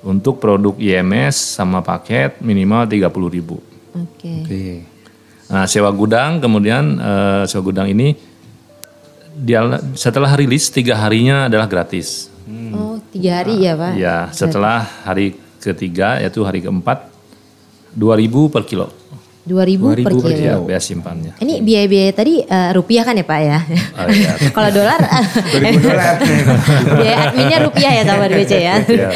[0.00, 3.60] Untuk produk IMS sama paket minimal 30.000.
[3.92, 4.32] Oke.
[4.40, 4.64] Oke.
[5.48, 8.12] Nah, sewa gudang kemudian eh, sewa gudang ini
[9.38, 9.64] dia
[9.96, 12.28] setelah rilis tiga harinya adalah gratis.
[12.74, 13.92] Oh, tiga hari ya pak?
[13.96, 17.08] Ya, setelah hari ketiga yaitu hari keempat
[17.96, 18.92] 2000 per kilo.
[19.48, 20.44] 2000 per 2000 per kilo.
[20.44, 21.32] Ya, biaya simpannya.
[21.40, 23.58] Ini biaya-biaya tadi eh, rupiah kan ya Pak ya?
[23.96, 24.32] Oh, iya.
[24.56, 26.14] Kalau dolar, 2000 dolar.
[27.00, 28.76] biaya adminnya rupiah ya sahabat BC ya.
[28.98, 29.10] Ya,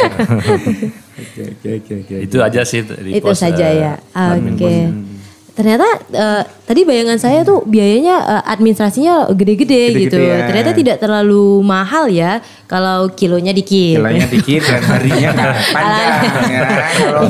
[1.23, 2.17] Oke, oke, oke, oke.
[2.25, 3.93] itu aja sih di Itu pos, saja eh, ya.
[4.33, 4.59] Oke.
[4.59, 5.12] pos.
[5.55, 10.19] Ternyata eh, tadi bayangan saya tuh biayanya eh, administrasinya gede-gede gitu.
[10.19, 10.47] ya.
[10.47, 12.39] Ternyata tidak terlalu mahal ya
[12.71, 14.01] kalau kilonya dikit.
[14.01, 15.31] Kilanya dikit dan harinya
[15.77, 16.13] panjang.
[16.49, 16.61] ya.
[17.03, 17.23] Kalau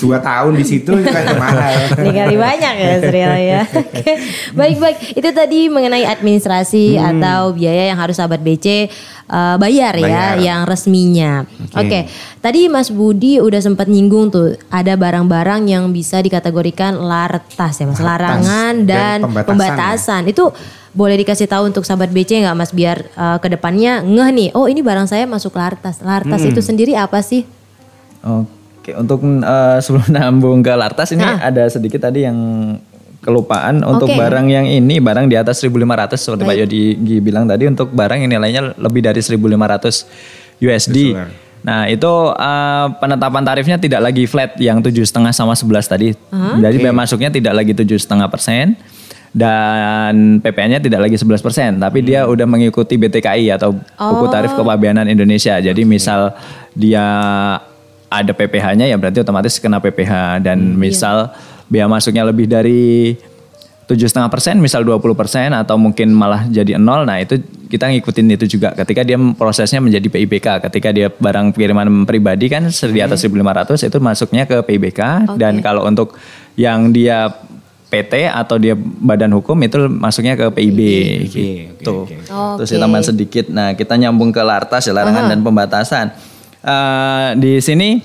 [0.00, 1.72] dua tahun di situ itu kan mahal.
[2.00, 3.62] Ini kali banyak ya Sriel ya.
[3.80, 4.12] Oke.
[4.56, 4.96] Baik-baik.
[5.18, 8.88] Itu tadi mengenai administrasi atau biaya yang harus sahabat BC
[9.28, 10.38] uh, bayar, Bayar.
[10.40, 11.44] ya yang resminya.
[11.76, 11.84] Oke.
[11.86, 12.00] Oke.
[12.40, 17.98] Tadi Mas Budi udah sempat nyinggung tuh ada barang-barang yang bisa dikategorikan lartas ya Mas,
[17.98, 20.22] Lartas larangan dan dan, pembatasan pembatasan.
[20.28, 20.52] Itu
[20.96, 24.48] boleh dikasih tahu untuk sahabat BC nggak Mas biar uh, ke depannya ngeh nih.
[24.52, 26.04] Oh ini barang saya masuk lartas.
[26.04, 27.44] Lartas itu sendiri apa sih?
[28.26, 31.42] Oke, untuk eh, sebelum nambung ke Lartas ini Nah.
[31.42, 32.38] ada sedikit tadi yang
[33.22, 34.14] kelupaan untuk Oke.
[34.14, 36.82] barang yang ini barang di atas 1500 seperti Pak Yodi
[37.18, 40.06] bilang tadi untuk barang yang nilainya lebih dari 1500
[40.62, 41.18] USD.
[41.64, 46.08] Nah, itu eh, penetapan tarifnya tidak lagi flat yang tujuh setengah sama 11 tadi.
[46.60, 48.76] Jadi bea masuknya tidak lagi tujuh setengah persen
[49.36, 55.04] dan PPN-nya tidak lagi 11 persen, tapi dia udah mengikuti BTKI atau buku tarif kepabeanan
[55.10, 55.60] Indonesia.
[55.60, 56.32] Jadi misal
[56.72, 57.04] dia
[58.06, 61.34] ada PPh-nya ya berarti otomatis kena PPh dan misal
[61.66, 63.18] bea masuknya lebih dari
[63.86, 67.06] tujuh setengah persen, misal 20 persen atau mungkin malah jadi nol.
[67.06, 67.38] Nah itu
[67.70, 68.74] kita ngikutin itu juga.
[68.74, 73.98] Ketika dia prosesnya menjadi PIBK, ketika dia barang kiriman pribadi kan di atas 1.500 itu
[74.02, 75.00] masuknya ke PIBK
[75.38, 76.18] dan kalau untuk
[76.58, 77.30] yang dia
[77.86, 80.80] PT atau dia badan hukum itu masuknya ke PIB
[81.30, 82.10] gitu.
[82.10, 82.26] oke,
[82.58, 83.46] Terus tambahan sedikit.
[83.54, 86.06] Nah kita nyambung ke lartas ya larangan dan pembatasan.
[86.66, 88.02] Eh, di sini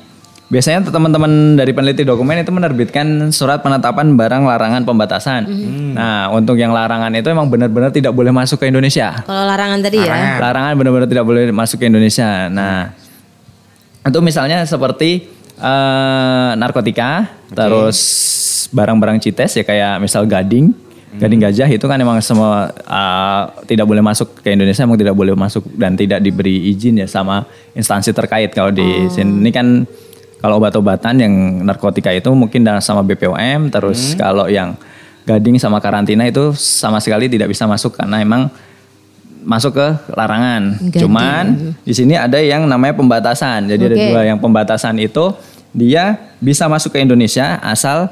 [0.51, 5.47] biasanya teman-teman dari peneliti dokumen itu menerbitkan surat penetapan barang larangan pembatasan.
[5.95, 9.23] Nah untuk yang larangan itu emang benar-benar tidak boleh masuk ke Indonesia.
[9.23, 10.43] Kalau larangan tadi ya.
[10.43, 12.51] Larangan benar-benar tidak boleh masuk ke Indonesia.
[12.51, 12.91] Nah,
[14.03, 17.99] itu misalnya seperti eh, narkotika, terus
[18.75, 20.75] barang-barang cites ya kayak misal gading,
[21.15, 25.31] gading gajah itu kan emang semua eh, tidak boleh masuk ke Indonesia, emang tidak boleh
[25.31, 28.51] masuk dan tidak diberi izin ya sama instansi terkait.
[28.51, 29.87] Kalau di sini kan
[30.41, 34.73] kalau obat-obatan yang narkotika itu mungkin sama BPOM, terus kalau yang
[35.23, 38.49] gading sama karantina itu sama sekali tidak bisa masuk karena emang
[39.45, 39.87] masuk ke
[40.17, 40.81] larangan.
[40.81, 41.01] Gading.
[41.05, 41.43] Cuman
[41.85, 43.69] di sini ada yang namanya pembatasan.
[43.69, 44.05] Jadi ada Oke.
[44.09, 45.33] dua yang pembatasan itu
[45.71, 48.09] dia bisa masuk ke Indonesia asal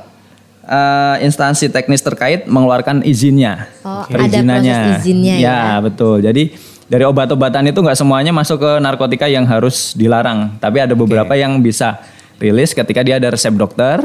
[0.70, 4.78] eh, instansi teknis terkait mengeluarkan izinnya, Oh, ada perizinannya.
[4.78, 5.82] proses izinnya ya.
[5.82, 6.22] betul.
[6.22, 6.54] Jadi
[6.90, 11.58] dari obat-obatan itu nggak semuanya masuk ke narkotika yang harus dilarang, tapi ada beberapa yang
[11.62, 12.02] bisa
[12.40, 14.00] rilis ketika dia ada resep dokter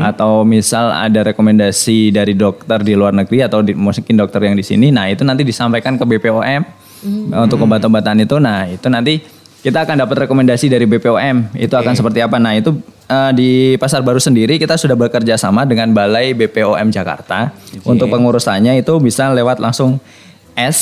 [0.00, 4.64] atau misal ada rekomendasi dari dokter di luar negeri atau di, mungkin dokter yang di
[4.64, 4.88] sini.
[4.88, 6.62] Nah itu nanti disampaikan ke BPOM
[7.36, 8.40] untuk obat-obatan itu.
[8.40, 9.20] Nah itu nanti
[9.60, 12.40] kita akan dapat rekomendasi dari BPOM itu akan seperti apa.
[12.40, 12.76] Nah itu
[13.10, 17.52] eh, di pasar baru sendiri kita sudah bekerja sama dengan Balai BPOM Jakarta
[17.84, 20.00] untuk pengurusannya itu bisa lewat langsung
[20.56, 20.80] S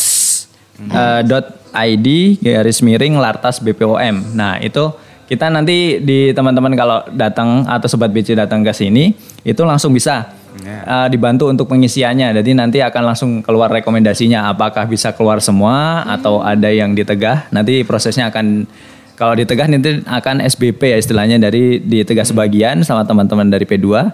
[0.78, 4.36] eh, dot ID garis miring lartas BPOM.
[4.38, 9.62] Nah itu kita nanti di teman-teman kalau datang atau sobat BC datang ke sini itu
[9.64, 10.28] langsung bisa
[10.64, 12.36] eh, dibantu untuk pengisiannya.
[12.36, 17.48] Jadi nanti akan langsung keluar rekomendasinya apakah bisa keluar semua atau ada yang ditegah.
[17.48, 18.68] Nanti prosesnya akan
[19.14, 24.10] kalau ditegah nanti akan SBP ya istilahnya dari ditegah sebagian sama teman-teman dari P2.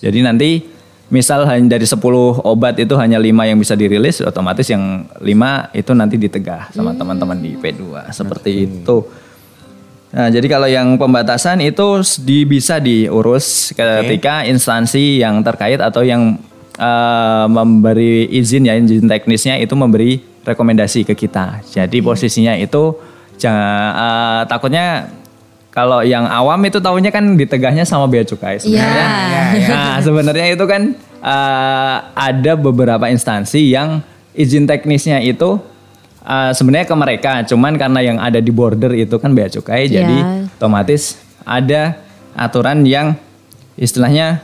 [0.00, 0.50] Jadi nanti
[1.12, 2.00] misal hanya dari 10
[2.40, 7.36] obat itu hanya lima yang bisa dirilis, otomatis yang lima itu nanti ditegah sama teman-teman
[7.36, 9.23] di P2 seperti itu.
[10.14, 16.38] Nah, jadi kalau yang pembatasan itu di, bisa diurus ketika instansi yang terkait atau yang
[16.78, 21.66] eh, memberi izin ya izin teknisnya itu memberi rekomendasi ke kita.
[21.66, 22.94] Jadi posisinya itu
[23.42, 25.10] jangan eh, takutnya
[25.74, 29.06] kalau yang awam itu tahunya kan ditegahnya sama bea cukai sebenarnya.
[29.58, 29.66] Iya.
[29.66, 30.94] Nah, sebenarnya itu kan
[31.26, 33.98] eh, ada beberapa instansi yang
[34.30, 35.58] izin teknisnya itu
[36.24, 40.00] eh, sebenarnya ke mereka, cuman karena yang ada di border itu kan bea cukai, Iya.
[40.02, 40.16] jadi
[40.56, 42.00] otomatis ada
[42.32, 43.14] aturan yang
[43.76, 44.40] istilahnya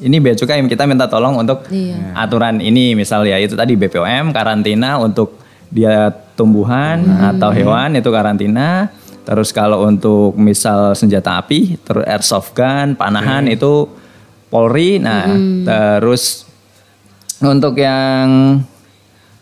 [0.00, 2.16] ini bea cukai kita minta tolong untuk Iya.
[2.16, 5.38] aturan ini misal ya itu tadi BPOM karantina untuk
[5.70, 7.30] dia tumbuhan Hmm.
[7.36, 8.90] atau hewan itu karantina.
[9.22, 13.86] Terus kalau untuk misal senjata api, terus airsoft gun, panahan itu
[14.50, 14.98] Polri.
[14.98, 15.64] Nah, Hmm.
[15.64, 16.44] terus
[17.40, 18.60] untuk yang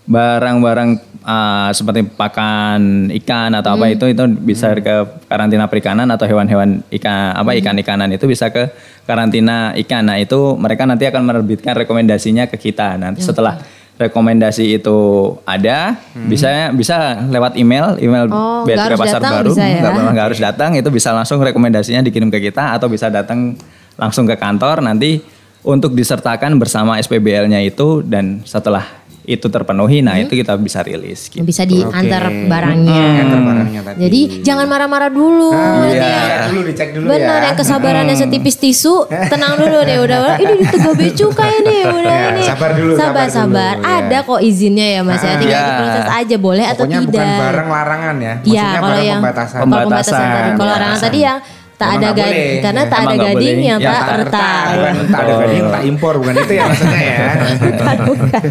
[0.04, 6.84] barang-barang uh, seperti pakan ikan atau apa itu itu bisa ke karantina perikanan atau hewan-hewan
[7.00, 8.70] ikan apa ikan-ikanan itu bisa ke
[9.04, 10.06] karantina ikan.
[10.06, 12.96] Nah, itu mereka nanti akan menerbitkan rekomendasinya ke kita.
[12.96, 13.58] Nanti setelah
[14.00, 14.98] rekomendasi itu
[15.44, 19.52] ada bisa bisa lewat email email Oh, Bea pasar datang baru.
[19.52, 19.84] ya?
[19.84, 23.60] nggak nggak harus datang itu bisa langsung rekomendasinya dikirim ke kita atau bisa datang
[24.00, 24.80] langsung ke kantor.
[24.80, 25.20] Nanti
[25.60, 31.40] untuk disertakan bersama SPBL-nya itu dan setelah itu terpenuhi nah itu kita bisa rilis gitu.
[31.40, 32.46] Bisa diantar Oke.
[32.46, 33.02] barangnya.
[33.20, 33.98] Antar barangnya tadi.
[34.00, 35.50] Jadi jangan marah-marah dulu.
[35.50, 35.92] Ah, iya.
[35.92, 37.46] yang- Dicek dulu, dicek dulu Benar ya.
[37.46, 38.94] yang kesabarannya setipis tisu,
[39.28, 40.20] tenang dulu deh udah.
[40.42, 42.42] Ini ditega bea cukai nih, udah Ya, ini.
[42.42, 43.74] sabar dulu, sabar, sabar dulu, sabar.
[43.76, 43.92] ya.
[44.00, 45.34] Ada kok izinnya ya Mas ya.
[45.36, 45.68] Tinggal Ah.
[45.68, 47.12] diproses aja boleh atau Pokoknya tidak.
[47.12, 48.20] bukan barang larangan ya.
[48.20, 49.54] Iya, Maksudnya kalau barang yang pembatasan.
[49.54, 50.20] kalau pembatasan Pembatasan.
[50.32, 51.06] tadi, kalau larangan Pembatasan.
[51.06, 51.38] tadi yang
[51.80, 52.60] tak ada gading boleh.
[52.60, 54.64] karena tak Emang ada gading yang Ya, tak tak retak.
[55.08, 57.18] tak ada gading tak impor bukan itu ya maksudnya ya.
[57.56, 58.42] Bukan, bukan.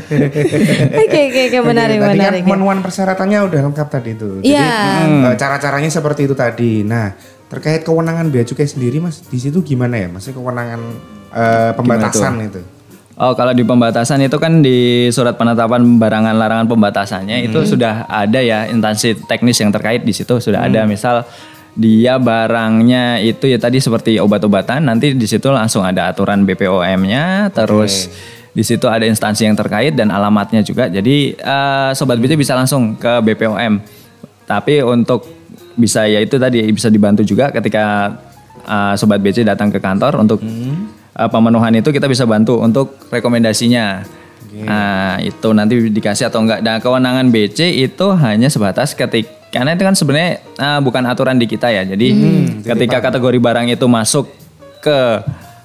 [0.99, 2.41] Oke, oke, oke, menarik, Tadi kan menarik.
[2.41, 2.45] ya.
[2.45, 4.29] pemenuhan persyaratannya udah lengkap tadi itu.
[4.39, 4.71] Jadi Iya.
[5.23, 6.81] eh, cara-caranya seperti itu tadi.
[6.81, 7.13] Nah,
[7.45, 10.07] terkait kewenangan bea cukai sendiri Mas, di situ gimana ya?
[10.07, 10.79] Maksudnya kewenangan
[11.29, 12.61] eh, pembatasan itu.
[13.15, 14.77] Oh kalau di pembatasan itu kan di
[15.09, 20.39] surat penetapan barangan larangan pembatasannya itu sudah ada ya instansi teknis yang terkait di situ
[20.39, 21.27] sudah ada misal
[21.77, 28.09] dia barangnya itu ya tadi seperti obat-obatan nanti di situ langsung ada aturan BPOM-nya terus
[28.49, 30.89] di situ ada instansi yang terkait dan alamatnya juga.
[30.89, 33.79] Jadi eh, sobat BC bisa langsung ke BPOM
[34.49, 35.29] tapi untuk
[35.77, 38.17] bisa ya itu tadi bisa dibantu juga ketika
[38.65, 44.17] uh, sobat BC datang ke kantor untuk uh, pemenuhan itu kita bisa bantu untuk rekomendasinya.
[44.49, 46.65] Nah, itu nanti dikasih atau enggak.
[46.65, 50.31] Dan kewenangan BC itu hanya sebatas ketika karena itu kan sebenarnya
[50.61, 51.81] uh, bukan aturan di kita ya.
[51.85, 52.07] Jadi
[52.61, 54.29] ketika kategori barang itu masuk
[54.79, 54.99] ke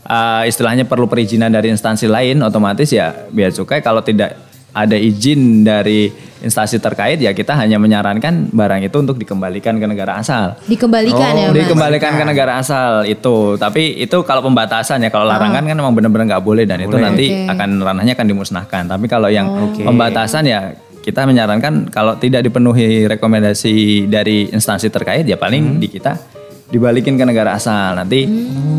[0.09, 4.37] uh, istilahnya perlu perizinan dari instansi lain otomatis ya bea cukai kalau tidak
[4.75, 6.11] ada izin dari
[6.43, 10.59] instansi terkait ya kita hanya menyarankan barang itu untuk dikembalikan ke negara asal.
[10.67, 11.57] Dikembalikan ya, Mas.
[11.63, 13.55] Dikembalikan ke negara asal itu.
[13.55, 15.15] Tapi itu kalau pembatasan ya.
[15.15, 17.55] Kalau larangan kan memang benar-benar nggak boleh dan itu nanti Oke.
[17.55, 18.83] akan ranahnya akan dimusnahkan.
[18.91, 19.47] Tapi kalau yang
[19.79, 20.75] pembatasan ya
[21.05, 26.17] kita menyarankan kalau tidak dipenuhi rekomendasi dari instansi terkait ya paling di kita
[26.65, 27.93] dibalikin ke negara asal.
[27.93, 28.25] Nanti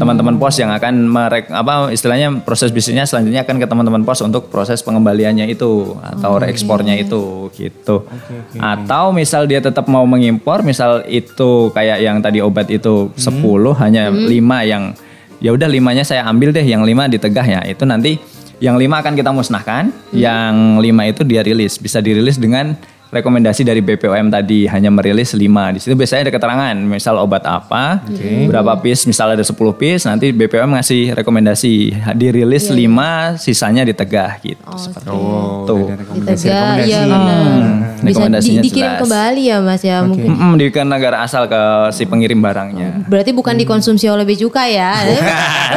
[0.02, 4.50] teman-teman pos yang akan merek apa istilahnya proses bisnisnya selanjutnya akan ke teman-teman pos untuk
[4.50, 8.10] proses pengembaliannya itu atau reekspornya itu gitu.
[8.58, 13.38] Atau misal dia tetap mau mengimpor, misal itu kayak yang tadi obat itu 10
[13.78, 14.34] hanya 5
[14.66, 14.98] yang
[15.38, 17.62] ya udah limanya saya ambil deh, yang 5 ditegah ya.
[17.70, 18.18] Itu nanti
[18.64, 19.84] yang 5 akan kita musnahkan,
[20.16, 22.76] yang 5 itu dia rilis, bisa dirilis dengan
[23.16, 25.40] rekomendasi dari BPOM tadi hanya merilis 5.
[25.72, 28.04] Di situ biasanya ada keterangan, misal obat apa,
[28.46, 31.74] berapa piece, misal ada 10 piece, nanti BPOM ngasih rekomendasi
[32.14, 34.62] dirilis 5, sisanya ditegah gitu.
[34.76, 35.78] seperti Oh, itu.
[35.96, 36.46] rekomendasi.
[36.46, 36.86] Rekomendasi.
[36.86, 37.52] iya benar.
[37.98, 39.02] Bisa di- dikirim jelas.
[39.02, 40.30] kembali ya Mas ya mungkin.
[40.30, 43.08] Mm-mm, di ke negara asal ke si pengirim barangnya.
[43.08, 44.92] Berarti bukan dikonsumsi oleh bea cukai ya.
[45.00, 45.16] Ini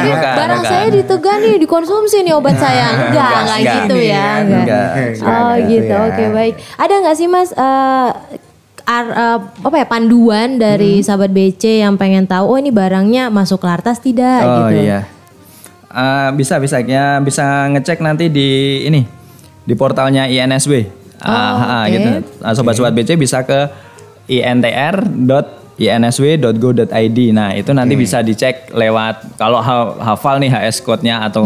[0.05, 0.69] bukan, barang bukan.
[0.69, 2.87] saya ditegak nih dikonsumsi nih obat saya.
[2.91, 3.75] Enggak, enggak enggak.
[3.79, 4.27] gitu ya.
[4.37, 4.61] Enggak.
[4.61, 4.87] Enggak.
[5.19, 5.95] Oh Enggak gitu.
[5.95, 6.05] ya.
[6.05, 6.53] Oke, baik.
[6.75, 8.09] Ada nggak sih Mas eh,
[8.83, 13.61] ar- eh, apa ya panduan dari sahabat BC yang pengen tahu oh ini barangnya masuk
[13.61, 14.81] lartas tidak Oh gitu.
[14.83, 15.05] iya.
[15.87, 18.49] Eh, bisa bisa ya bisa ngecek nanti di
[18.83, 19.05] ini
[19.61, 20.85] di portalnya INSW.
[21.19, 21.91] Ah, ah, oke.
[21.91, 22.09] gitu.
[22.39, 23.67] Nah, sobat-sobat BC bisa ke
[25.79, 27.19] intr.insw.go.id.
[27.31, 31.43] Nah, itu nanti bisa dicek lewat kalau ha- hafal nih HS code-nya atau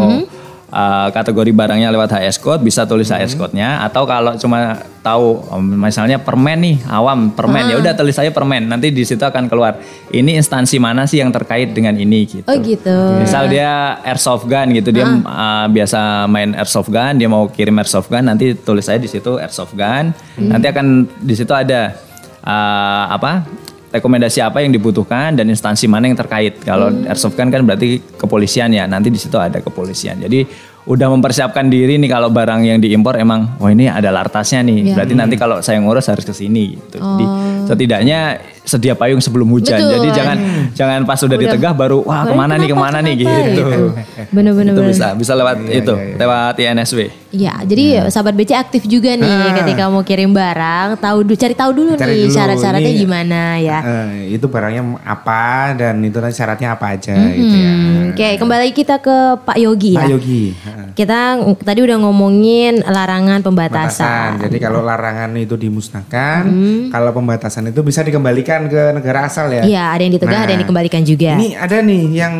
[0.70, 5.60] uh, kategori barangnya lewat HS code bisa tulis HS code-nya atau kalau cuma tahu um,
[5.60, 8.64] misalnya permen nih, awam permen ya udah tulis aja permen.
[8.68, 9.76] Nanti di situ akan keluar
[10.14, 12.48] ini instansi mana sih yang terkait dengan ini gitu.
[12.48, 12.96] Oh gitu.
[13.20, 18.08] Misal dia airsoft gun gitu, dia uh, biasa main airsoft gun, dia mau kirim airsoft
[18.08, 20.16] gun, nanti tulis saya di situ airsoft gun.
[20.40, 21.96] Nanti akan di situ ada
[22.44, 23.63] uh, apa?
[23.94, 26.58] Rekomendasi apa yang dibutuhkan dan instansi mana yang terkait.
[26.66, 28.90] Kalau airsoft gun kan berarti kepolisian ya.
[28.90, 30.18] Nanti di situ ada kepolisian.
[30.18, 30.42] Jadi
[30.84, 34.90] udah mempersiapkan diri nih kalau barang yang diimpor emang wah ini ada lartasnya nih.
[34.90, 34.94] Iya.
[34.98, 36.98] Berarti nanti kalau saya ngurus harus ke sini gitu.
[36.98, 37.24] Jadi
[37.70, 39.76] setidaknya sedia payung sebelum hujan.
[39.76, 39.92] Betul.
[39.94, 40.36] Jadi jangan
[40.72, 43.92] jangan pas udah ditegah baru wah ke mana nih ke mana nih gitu.
[44.30, 44.72] Bener-bener.
[44.72, 47.00] itu bisa bisa lewat itu lewat INSW.
[47.28, 51.90] Iya, jadi sahabat BC aktif juga nih ketika mau kirim barang, tahu cari tahu dulu
[51.94, 53.78] Cari nih syarat-syaratnya ini- gimana ya.
[53.82, 57.72] Eh, itu barangnya apa dan itu nanti syaratnya apa aja gitu ya.
[57.74, 60.00] Hmm, Oke, kembali kita ke Pak Yogi ya.
[60.00, 60.44] Pak Yogi.
[60.54, 60.86] heeh.
[60.94, 61.18] Kita
[61.58, 64.38] tadi udah ngomongin larangan pembatasan.
[64.38, 64.42] Pembatasan.
[64.46, 66.82] Jadi kalau larangan itu dimusnahkan, Hmm.
[66.88, 69.62] kalau pembatasan itu bisa dikembalikan ke negara asal ya.
[69.62, 71.30] Iya, ada yang ditegah, ada yang Nah, dikembalikan juga.
[71.34, 72.34] Ini ada nih yang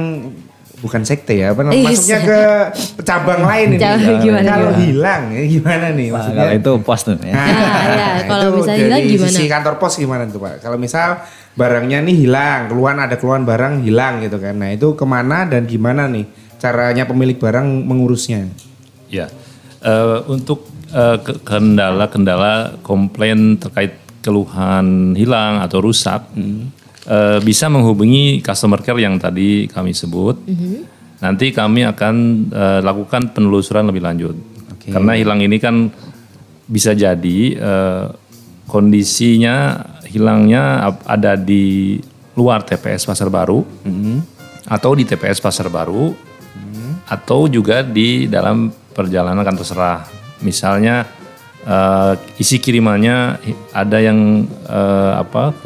[0.77, 1.81] bukan sekte ya, apa namanya?
[1.81, 1.89] Iya.
[1.89, 2.41] Masuknya ke
[3.01, 3.81] cabang lain ini.
[3.81, 6.41] Cabang gimana, Kalau hilang, ya gimana nih Wah, maksudnya?
[6.41, 7.33] kalau itu pos tuh ya.
[7.33, 7.47] Nah,
[7.89, 8.09] iya.
[8.23, 9.31] Kalau itu misalnya hilang gimana?
[9.31, 10.55] Sisi kantor pos gimana tuh Pak?
[10.61, 11.09] Kalau misal
[11.55, 14.55] barangnya nih hilang, keluhan ada keluhan barang hilang gitu kan.
[14.55, 18.49] Nah itu ke mana dan gimana nih caranya pemilik barang mengurusnya?
[19.09, 19.29] Ya,
[19.81, 26.33] Eh, untuk eh, ke- kendala-kendala komplain terkait keluhan hilang atau rusak,
[27.05, 30.41] eh, bisa menghubungi customer care yang tadi kami sebut.
[31.21, 32.15] Nanti kami akan
[32.49, 34.37] eh, lakukan penelusuran lebih lanjut.
[34.85, 35.93] Karena hilang ini kan
[36.65, 38.05] bisa jadi eh,
[38.65, 42.01] kondisinya hilangnya ada di
[42.33, 43.61] luar TPS Pasar Baru
[44.65, 46.17] atau di TPS Pasar Baru
[47.05, 50.01] atau juga di dalam perjalanan kan terserah.
[50.41, 51.05] Misalnya
[51.65, 53.41] eh, isi kirimannya
[53.73, 55.57] ada yang eh, apa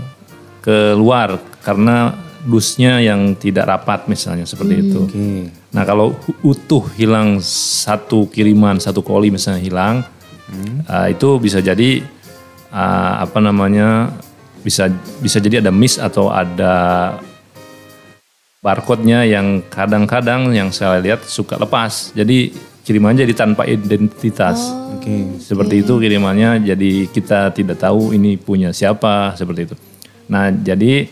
[0.62, 2.14] keluar karena
[2.48, 5.00] dusnya yang tidak rapat misalnya seperti itu.
[5.74, 9.96] Nah kalau utuh hilang satu kiriman satu koli misalnya hilang,
[10.88, 12.00] eh, itu bisa jadi
[12.72, 14.12] eh, apa namanya
[14.62, 14.90] bisa
[15.22, 17.16] bisa jadi ada miss atau ada
[18.58, 22.10] barcode-nya yang kadang-kadang yang saya lihat suka lepas.
[22.12, 22.50] Jadi
[22.88, 24.72] kirimannya jadi tanpa identitas.
[24.96, 25.36] Oke.
[25.44, 29.76] Seperti itu kirimannya jadi kita tidak tahu ini punya siapa seperti itu.
[30.32, 31.04] Nah, jadi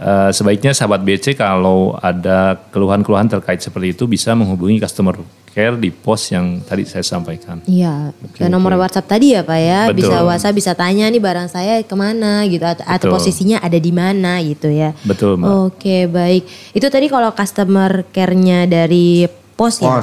[0.00, 5.20] eh, sebaiknya sahabat BC kalau ada keluhan-keluhan terkait seperti itu bisa menghubungi customer
[5.52, 7.60] care di pos yang tadi saya sampaikan.
[7.68, 9.96] Iya, ke nomor WhatsApp tadi ya Pak ya, Betul.
[10.00, 14.40] bisa WhatsApp bisa tanya nih barang saya ke mana gitu atau, posisinya ada di mana
[14.40, 14.96] gitu ya.
[15.04, 15.48] Betul, Mbak.
[15.68, 20.00] Oke baik, itu tadi kalau customer care-nya dari pos ya.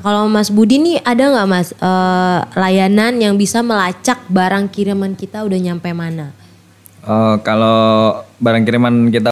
[0.00, 5.44] Kalau Mas Budi nih ada nggak Mas eh, layanan yang bisa melacak barang kiriman kita
[5.44, 6.32] udah nyampe mana?
[7.04, 9.30] Eh, kalau barang kiriman kita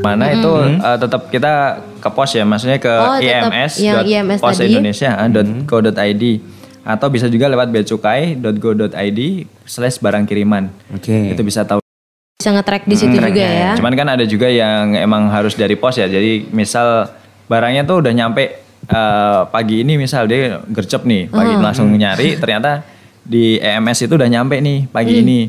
[0.00, 1.52] mana itu eh, tetap kita
[2.00, 4.72] ke pos ya, maksudnya ke Oh, IMS, yang IMS pos tadi.
[4.72, 6.40] Indonesia ah, dot co dot id
[6.80, 9.20] atau bisa juga lewat beacukai.go.id
[9.68, 10.72] slash barang kiriman.
[10.96, 11.36] Oke.
[11.36, 11.84] Itu bisa tahu.
[12.40, 13.76] Bisa nge-track di situ juga ya?
[13.76, 16.08] Cuman kan ada juga yang emang harus dari pos ya.
[16.08, 17.12] Jadi misal
[17.52, 22.82] barangnya tuh udah nyampe eh, pagi ini misal dia gercep nih, pagi langsung nyari ternyata
[23.22, 25.40] di EMS itu udah nyampe nih pagi ini.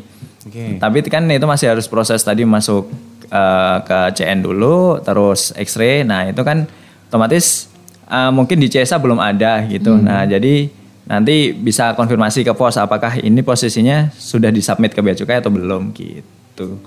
[0.46, 0.78] Oke.
[0.78, 2.90] Tapi kan itu masih harus proses tadi masuk
[3.30, 6.06] eh, ke CN dulu, terus X-ray.
[6.06, 6.70] Nah itu kan
[7.10, 7.70] otomatis
[8.06, 9.98] eh, mungkin di CSA belum ada gitu.
[9.98, 10.70] Nah jadi
[11.10, 15.92] nanti bisa konfirmasi ke pos apakah ini posisinya sudah disubmit ke bea cukai atau belum
[15.92, 16.80] gitu.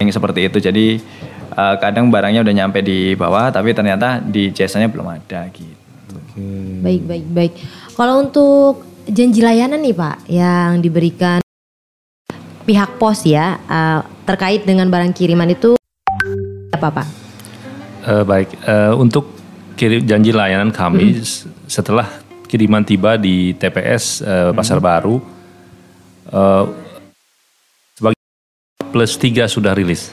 [0.00, 0.58] Yang seperti itu.
[0.58, 0.86] Jadi
[1.54, 5.72] eh, kadang barangnya udah nyampe di bawah tapi ternyata di CSA-nya belum ada gitu.
[6.82, 7.52] Baik, baik, baik.
[7.94, 11.38] Kalau untuk janji layanan nih Pak yang diberikan
[12.64, 15.76] pihak pos ya eh, terkait dengan barang kiriman itu
[16.72, 17.06] apa Pak?
[18.04, 19.30] Eh, baik, eh, untuk
[19.74, 22.06] kirim janji layanan kami s- setelah
[22.44, 25.22] kiriman tiba di TPS eh, Pasar Baru,
[26.28, 26.64] eh,
[27.94, 28.18] sebagai
[28.90, 30.10] plus 3 sudah rilis.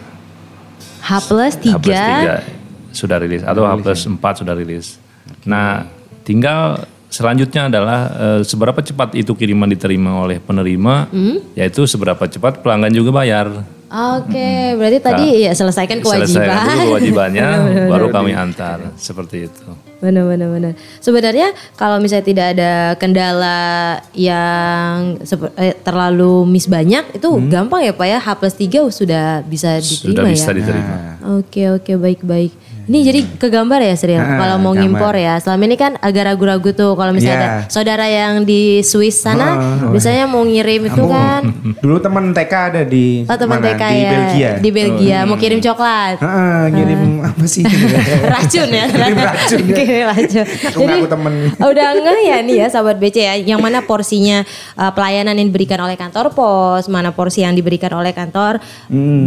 [1.01, 4.99] H plus H plus 3 3 sudah rilis atau H plus 4 sudah rilis.
[5.47, 5.87] Nah,
[6.23, 11.11] tinggal selanjutnya adalah eh, seberapa cepat itu kiriman diterima oleh penerima,
[11.55, 13.47] yaitu seberapa cepat pelanggan juga bayar.
[13.91, 16.31] Oke, berarti tadi ya selesaikan kewajiban.
[16.31, 17.47] Selesaikan dulu kewajibannya,
[17.91, 19.67] baru kami antar seperti itu.
[19.99, 20.73] Benar, benar, benar.
[21.03, 25.19] Sebenarnya kalau misalnya tidak ada kendala yang
[25.59, 30.07] eh, terlalu miss banyak, itu gampang ya Pak ya, H plus 3 sudah bisa diterima
[30.07, 30.55] Sudah bisa ya?
[30.55, 30.95] diterima.
[31.37, 32.53] Oke oke baik baik.
[32.83, 34.81] Ini jadi kegambar ya Sri Ah, kalau mau gambar.
[34.81, 35.37] ngimpor ya.
[35.37, 37.43] Selama ini kan agak ragu-ragu tuh kalau misalnya Iya.
[37.43, 39.57] ada saudara yang di Swiss sana
[39.87, 41.41] biasanya mau ngirim itu kan
[41.83, 43.65] Dulu teman TK ada di oh teman mana?
[43.69, 44.49] TK di ya Belgia.
[44.57, 46.17] di Belgia mau kirim coklat.
[46.17, 47.63] Heeh, ngirim apa sih?
[48.33, 49.75] racun ya Kirim racun ya.
[49.75, 51.33] Kirim racun Aku ngaku temen.
[51.71, 54.43] udah enggak ya nih ya sahabat BC ya yang mana porsinya
[54.75, 58.59] uh, pelayanan yang diberikan oleh kantor pos mana porsi yang diberikan oleh kantor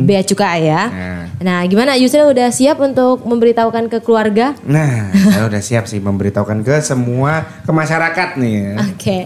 [0.02, 1.24] bea cukai ya Nah.
[1.40, 6.64] nah gimana Yusril udah siap untuk memberitahukan ke keluarga Nah, saya udah siap sih memberitahukan
[6.64, 8.56] ke semua ke masyarakat nih.
[8.56, 8.72] ya.
[8.88, 9.16] Oke,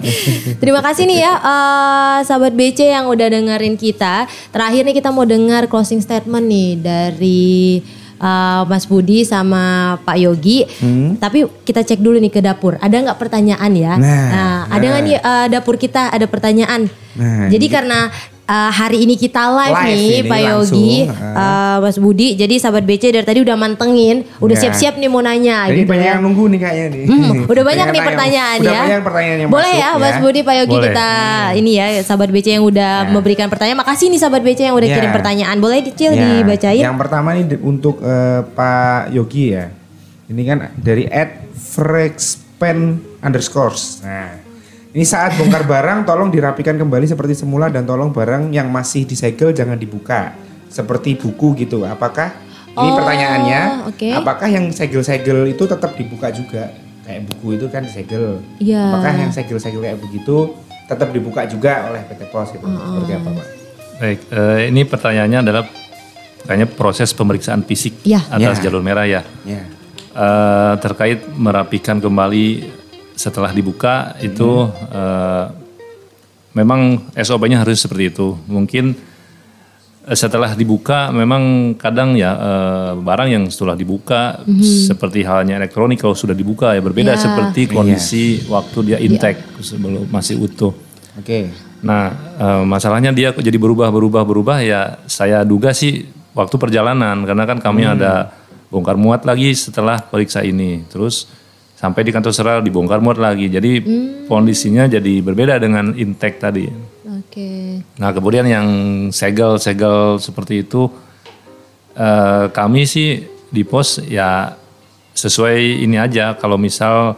[0.59, 4.27] terima kasih nih ya eh, sahabat BC yang udah dengerin kita.
[4.51, 7.79] Terakhir nih kita mau dengar closing statement nih dari
[8.19, 10.67] eh, Mas Budi sama Pak Yogi.
[11.15, 12.75] Tapi kita cek dulu nih ke dapur.
[12.83, 13.95] Ada nggak pertanyaan ya?
[13.95, 16.91] Nah, ada nggak nih eh, dapur kita ada pertanyaan?
[17.15, 18.11] Nah, Jadi karena
[18.49, 22.33] eh, hari ini kita live, Live nih ini Pak Yogi, eh, Mas Budi.
[22.33, 24.63] Jadi sahabat BC dari tadi udah mantengin, udah Nah.
[24.65, 26.13] siap-siap nih mau nanya Jadi gitu banyak ya.
[26.13, 27.03] yang nunggu nih kayaknya nih.
[27.05, 28.83] Hmm, udah banyak nih tanya- pertanyaan udah ya.
[28.83, 30.87] banyak pertanyaan yang Boleh masuk ya, Mas Budi, Pak Yogi Boleh.
[30.89, 31.09] kita
[31.55, 33.79] ini ya sahabat BC yang udah memberikan pertanyaan.
[33.79, 34.97] Makasih nih sahabat BC yang udah Ya.
[34.97, 35.57] kirim pertanyaan.
[35.59, 36.81] Boleh dicil Ya, dibacain?
[36.81, 39.69] Yang pertama nih untuk eh, Pak Yogi ya.
[40.27, 41.05] Ini kan dari
[41.69, 42.79] Frexpen
[43.21, 44.01] underscores.
[44.03, 44.48] Nah,
[44.99, 49.55] ini saat bongkar barang tolong dirapikan kembali seperti semula dan tolong barang yang masih disegel
[49.55, 50.35] jangan dibuka.
[50.67, 51.87] Seperti buku gitu.
[51.87, 52.35] Apakah
[52.75, 53.63] ini Oh, pertanyaannya?
[53.87, 54.09] oke.
[54.11, 56.75] Apakah yang segel-segel itu tetap dibuka juga?
[57.07, 58.43] Kayak buku itu kan disegel.
[58.59, 58.91] Iya.
[58.91, 62.67] Apakah yang segel-segel kayak begitu tetap dibuka juga oleh PT Pos gitu?
[62.67, 63.47] Seperti apa, Pak?
[64.03, 65.63] Baik, eh, ini pertanyaannya adalah
[66.43, 68.19] kayaknya proses pemeriksaan fisik Ya.
[68.27, 68.67] atas Ya.
[68.67, 69.23] jalur merah ya.
[69.47, 69.63] Ya.
[70.11, 72.67] Eh, terkait merapikan kembali
[73.19, 75.45] setelah dibuka itu eh,
[76.55, 78.39] memang SOP-nya harus seperti itu.
[78.47, 78.95] Mungkin
[80.07, 86.15] eh, setelah dibuka memang kadang ya eh, barang yang setelah dibuka seperti halnya elektronik kalau
[86.15, 87.21] sudah dibuka ya berbeda Ya.
[87.21, 90.71] seperti kondisi waktu dia intake sebelum masih utuh.
[91.19, 91.51] Oke.
[91.83, 96.07] Nah, eh, masalahnya dia jadi berubah, berubah, berubah ya saya duga sih
[96.39, 98.31] waktu perjalanan karena kan kami ada
[98.71, 100.87] bongkar muat lagi setelah periksa ini.
[100.87, 101.27] Terus
[101.79, 103.47] sampai di kantor seral dibongkar muat lagi.
[103.47, 103.87] Jadi
[104.27, 106.67] kondisinya jadi berbeda dengan intake tadi.
[107.07, 107.79] Oke.
[108.03, 108.69] Nah, kemudian yang
[109.15, 110.91] segel-segel seperti itu
[111.95, 114.59] eh, kami sih di pos ya
[115.15, 117.15] sesuai ini aja kalau misal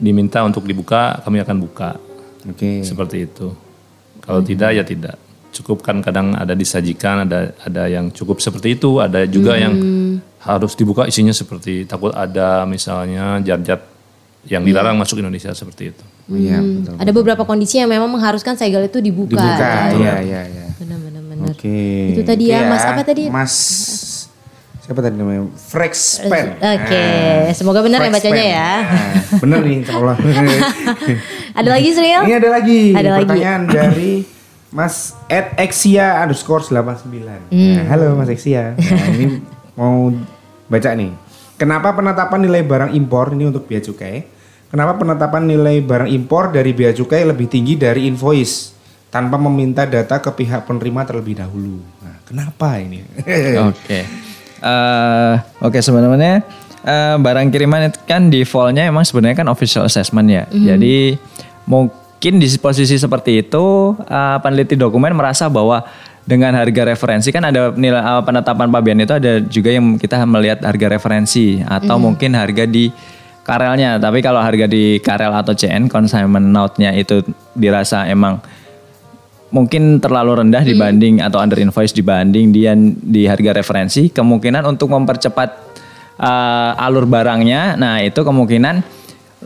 [0.00, 2.00] diminta untuk dibuka kami akan buka.
[2.48, 2.80] Oke.
[2.80, 3.52] Seperti itu.
[4.24, 5.16] Kalau tidak ya tidak.
[5.52, 9.74] Cukup kan kadang ada disajikan, ada ada yang cukup seperti itu, ada juga yang
[10.38, 13.97] harus dibuka isinya seperti takut ada misalnya zat-zat
[14.48, 16.04] yang dilarang masuk Indonesia seperti itu.
[16.28, 16.94] Oh, Iya, betul.
[16.96, 19.36] Ada beberapa kondisi yang memang mengharuskan segel itu dibuka.
[19.36, 20.66] Dibuka, iya, iya, iya.
[20.76, 21.46] Benar benar benar.
[21.52, 22.12] Oke.
[22.12, 23.28] Itu tadi ya, Mas apa tadi?
[23.28, 23.54] Mas
[24.82, 25.52] siapa tadi namanya?
[25.52, 26.56] Frexpen.
[26.56, 27.04] Oke,
[27.52, 28.70] semoga benar ya bacanya ya.
[28.80, 30.16] Nah, bener nih, insya Allah.
[31.60, 32.22] Ada lagi Sril?
[32.24, 33.20] Ini ada lagi Ada lagi.
[33.20, 34.12] pertanyaan dari
[34.68, 37.52] Mas Ed Exia underscore 89.
[37.52, 37.74] Hmm.
[37.76, 38.72] Nah, halo Mas Exia.
[38.76, 39.44] Nah, ini
[39.74, 40.12] mau
[40.68, 41.12] baca nih.
[41.58, 44.37] Kenapa penetapan nilai barang impor ini untuk bea cukai?
[44.68, 48.76] Kenapa penetapan nilai barang impor dari bea cukai lebih tinggi dari invoice
[49.08, 51.80] tanpa meminta data ke pihak penerima terlebih dahulu?
[52.04, 53.00] Nah, kenapa ini?
[53.72, 54.04] Oke.
[54.58, 56.44] Eh, Oke sebenarnya
[56.84, 60.44] eh, barang kiriman itu kan defaultnya emang sebenarnya kan official assessment ya.
[60.52, 61.16] Jadi
[61.64, 65.80] mungkin di posisi seperti itu eh, peneliti dokumen merasa bahwa
[66.28, 70.60] dengan harga referensi kan ada nilai eh, penetapan pabean itu ada juga yang kita melihat
[70.60, 72.92] harga referensi atau mungkin harga di
[73.48, 73.96] karelnya.
[73.96, 77.24] Tapi kalau harga di karel atau CN consignment note-nya itu
[77.56, 78.44] dirasa emang
[79.48, 85.48] mungkin terlalu rendah dibanding atau under invoice dibanding dia di harga referensi kemungkinan untuk mempercepat
[86.20, 88.84] uh, alur barangnya nah itu kemungkinan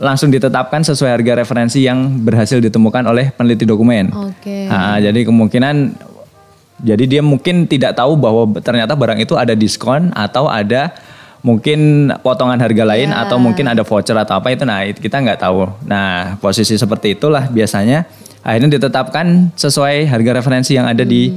[0.03, 4.67] langsung ditetapkan sesuai harga referensi yang berhasil ditemukan oleh peneliti dokumen Oke.
[4.67, 5.75] Nah, jadi kemungkinan
[6.83, 10.91] jadi dia mungkin tidak tahu bahwa ternyata barang itu ada diskon atau ada
[11.43, 15.39] mungkin potongan harga lain atau mungkin ada voucher atau apa itu nah itu kita nggak
[15.39, 15.67] tahu.
[15.85, 18.07] Nah posisi seperti itulah biasanya
[18.39, 21.27] akhirnya ditetapkan sesuai harga referensi yang ada di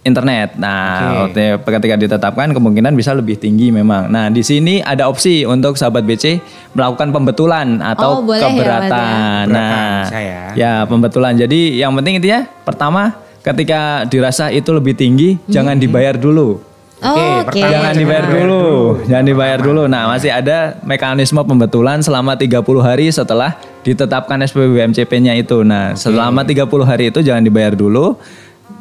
[0.00, 0.54] internet.
[0.56, 4.06] Nah waktu- ketika ditetapkan kemungkinan bisa lebih tinggi memang.
[4.08, 6.38] Nah di sini ada opsi untuk sahabat BC
[6.72, 8.48] melakukan pembetulan atau Oh, boleh ya, ya?
[8.48, 9.42] keberatan.
[9.50, 10.42] nah Keberatan, bisa ya.
[10.54, 11.32] Ya pembetulan.
[11.34, 16.62] Jadi yang penting itu ya pertama ketika dirasa itu lebih tinggi jangan dibayar dulu.
[16.98, 17.62] Oh, Oke.
[17.62, 18.64] pertama Jangan dibayar dulu.
[19.06, 19.82] Jangan dibayar dulu.
[19.86, 23.54] Nah, masih ada mekanisme pembetulan selama 30 hari setelah
[23.86, 25.62] ditetapkan SPP BMCP-nya itu.
[25.62, 28.18] Nah, selama 30 hari itu jangan dibayar dulu.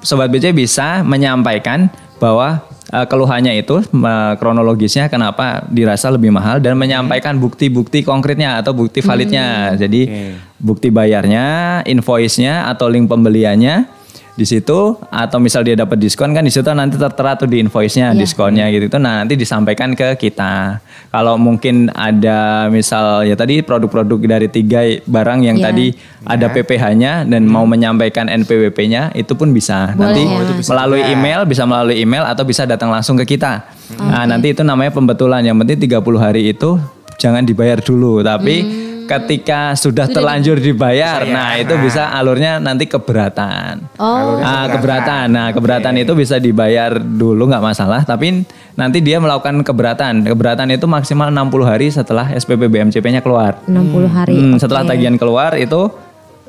[0.01, 6.73] Sobat BC bisa menyampaikan bahwa eh, keluhannya itu eh, kronologisnya kenapa dirasa lebih mahal dan
[6.73, 9.77] menyampaikan bukti-bukti konkretnya atau bukti validnya.
[9.77, 13.96] Jadi bukti bayarnya, invoice-nya atau link pembeliannya
[14.37, 18.13] di situ atau misal dia dapat diskon kan di situ nanti tertera tuh di invoice-nya
[18.13, 18.85] diskonnya gitu.
[18.85, 20.77] Itu nah nanti disampaikan ke kita.
[21.09, 25.65] Kalau mungkin ada misal ya tadi produk-produk dari tiga barang yang Iya.
[25.73, 25.85] tadi
[26.21, 29.97] ada PPh-nya dan mau menyampaikan NPWP-nya itu pun bisa.
[29.97, 30.13] Boleh.
[30.13, 30.53] Nanti ya.
[30.53, 31.13] Bisa melalui juga.
[31.17, 33.65] email bisa melalui email atau bisa datang langsung ke kita.
[33.97, 35.41] Nah nanti itu namanya pembetulan.
[35.41, 36.77] Yang penting 30 hari itu
[37.17, 38.21] jangan dibayar dulu.
[38.21, 44.37] Tapi ketika sudah, terlanjur dibayar nah itu bisa alurnya nanti keberatan Oh.
[44.37, 45.25] Ah, keberatan.
[45.33, 48.45] Nah, keberatan itu bisa dibayar dulu nggak masalah, tapi
[48.77, 50.21] nanti dia melakukan keberatan.
[50.21, 53.57] Keberatan itu maksimal 60 hari setelah SPP BMCP-nya keluar.
[53.65, 54.37] 60 hari.
[54.37, 54.61] Hmm, oke.
[54.61, 55.89] setelah tagihan keluar itu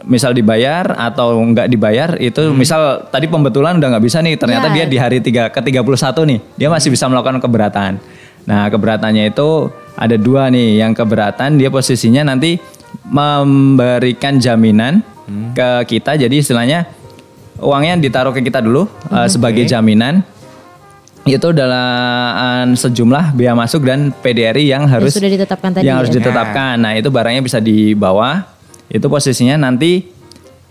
[0.05, 4.75] misal dibayar atau nggak dibayar itu misal tadi pembetulan udah nggak bisa nih ternyata Iya.
[4.77, 7.99] dia di hari tiga ke 31 nih dia masih bisa melakukan keberatan
[8.49, 12.57] nah keberatannya itu ada dua nih yang keberatan dia posisinya nanti
[13.05, 15.05] memberikan jaminan
[15.53, 16.89] ke kita jadi istilahnya
[17.61, 20.25] uangnya ditaruh ke kita dulu uh, sebagai jaminan
[21.29, 21.89] itu adalah
[22.41, 26.25] eh, sejumlah biaya masuk dan PDRI yang harus sudah ditetapkan tadi yang harus ya.
[26.25, 26.81] ditetapkan.
[26.81, 28.49] Nah itu barangnya bisa dibawa.
[28.89, 30.09] Itu posisinya nanti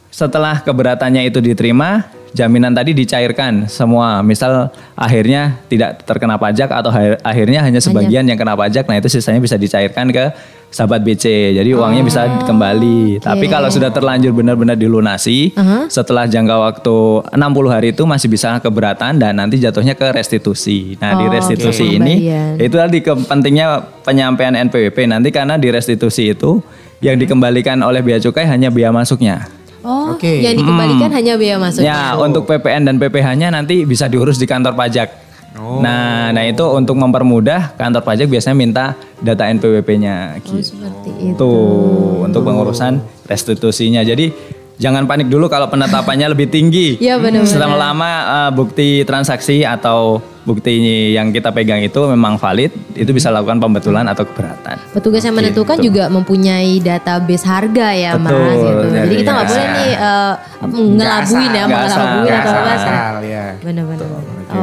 [0.09, 4.19] setelah keberatannya itu diterima, jaminan tadi dicairkan semua.
[4.21, 8.87] Misal akhirnya tidak terkena pajak atau akhirnya hanya sebagian yang kena pajak.
[8.87, 10.31] Nah itu sisanya bisa dicairkan ke
[10.67, 11.55] sahabat BC.
[11.55, 13.23] Jadi uangnya bisa kembali.
[13.23, 15.55] Tapi kalau sudah terlanjur benar-benar dilunasi,
[15.87, 16.97] setelah jangka waktu
[17.31, 20.99] 60 hari itu masih bisa keberatan dan nanti jatuhnya ke restitusi.
[20.99, 21.97] Nah di Oh, restitusi oke.
[21.99, 22.15] ini
[22.57, 23.67] itu tadi kepentingnya
[24.03, 26.59] penyampaian NPWP nanti karena di restitusi itu
[26.99, 29.47] yang dikembalikan oleh bea cukai hanya biaya masuknya.
[29.87, 30.43] Oh, Oke.
[30.43, 31.87] yang dikembalikan hanya biaya masuknya.
[31.87, 35.07] Ya, untuk PPN dan PPh-nya nanti bisa diurus di kantor pajak.
[35.55, 35.79] Oh.
[35.79, 38.85] Nah, nah itu untuk mempermudah kantor pajak biasanya minta
[39.23, 40.75] data NPWP-nya Oh, gitu.
[40.75, 41.39] seperti itu.
[41.39, 44.03] Tuh, untuk pengurusan restitusinya.
[44.03, 44.29] Jadi
[44.77, 46.97] jangan panik dulu kalau penetapannya lebih tinggi.
[46.97, 47.49] Iya, benar-benar.
[47.49, 50.17] Setelah lama eh, bukti transaksi atau
[50.47, 50.71] bukti
[51.11, 54.79] yang kita pegang itu memang valid, itu bisa lakukan pembetulan atau keberatan.
[54.95, 58.85] Petugas yang menentukan juga mempunyai database harga ya Betul, mas gitu.
[58.87, 59.75] Jadi jadi kita nggak nggak boleh asal.
[59.75, 62.79] nih apa, ngelabuin ya, ngelabuin atau apa sih.
[62.79, 63.45] asal, ya.
[63.59, 64.07] Benar-benar.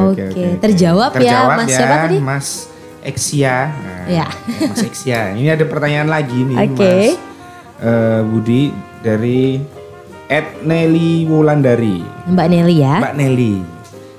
[0.09, 0.25] Oke,
[0.57, 2.17] terjawab, Terjawab ya mas siapa tadi?
[2.17, 2.47] Mas
[3.05, 3.55] Eksia.
[3.69, 4.25] Nah, Ya.
[4.65, 5.37] Mas Eksia.
[5.37, 6.81] Ini ada pertanyaan lagi nih Oke.
[6.81, 7.13] Mas
[7.77, 8.73] eh, Budi
[9.05, 9.61] dari
[10.25, 12.01] Ed Nelly Wulandari.
[12.25, 12.97] Mbak Nelly ya.
[12.97, 13.53] Mbak Nelly.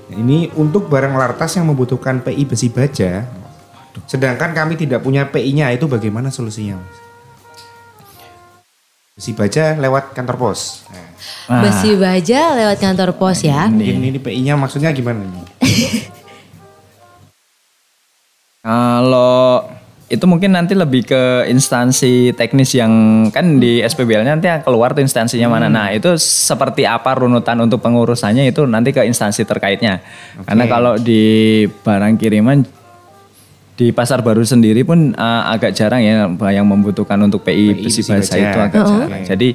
[0.07, 3.27] Ini untuk barang lartas yang membutuhkan PI besi baja.
[4.07, 6.97] Sedangkan kami tidak punya PI-nya, itu bagaimana solusinya, Mas?
[9.17, 10.85] Besi baja lewat kantor pos.
[10.93, 11.05] Nah,
[11.49, 11.63] Ah.
[11.65, 13.67] Besi baja lewat kantor pos ya.
[13.67, 15.47] mungkin ini PI-nya maksudnya gimana nih?
[18.63, 19.63] Kalau
[20.07, 25.51] itu mungkin nanti lebih ke instansi teknis yang kan di SPBL-nya nanti keluar tuh instansinya
[25.51, 25.67] mana.
[25.67, 29.99] Nah, itu seperti apa runutan untuk pengurusannya itu nanti ke instansi terkaitnya.
[30.47, 32.63] Karena kalau di barang kiriman
[33.77, 38.01] di pasar baru sendiri pun eh, agak jarang ya yang membutuhkan untuk PI, PI besi
[38.07, 38.39] baja baja.
[38.39, 39.23] itu agak jarang.
[39.27, 39.49] Jadi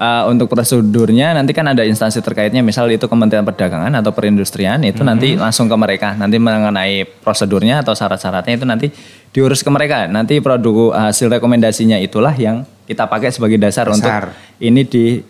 [0.00, 5.04] eh, untuk prosedurnya nanti kan ada instansi terkaitnya misal itu Kementerian Perdagangan atau Perindustrian itu
[5.04, 6.16] nanti langsung ke mereka.
[6.16, 8.88] Nanti mengenai prosedurnya atau syarat-syaratnya itu nanti
[9.30, 10.06] diurus ke mereka.
[10.06, 14.34] Nanti produk hasil rekomendasinya itulah yang kita pakai sebagai dasar, untuk Dasar.
[14.58, 15.22] ini di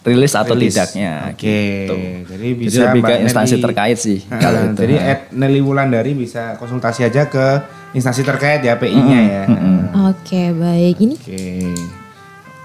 [0.00, 0.72] rilis atau Rilis.
[0.72, 1.32] tidaknya.
[1.32, 1.44] Oke,
[1.84, 1.94] gitu.
[2.24, 4.18] jadi Jadi bisa lebih ke instansi Nelly- terkait sih.
[4.24, 4.80] Kalau itu.
[4.80, 7.46] Jadi Ed Nelly Wulandari bisa konsultasi aja ke
[7.92, 9.42] instansi terkait ya PI-nya ya.
[10.08, 11.99] Oke baik ini Oke.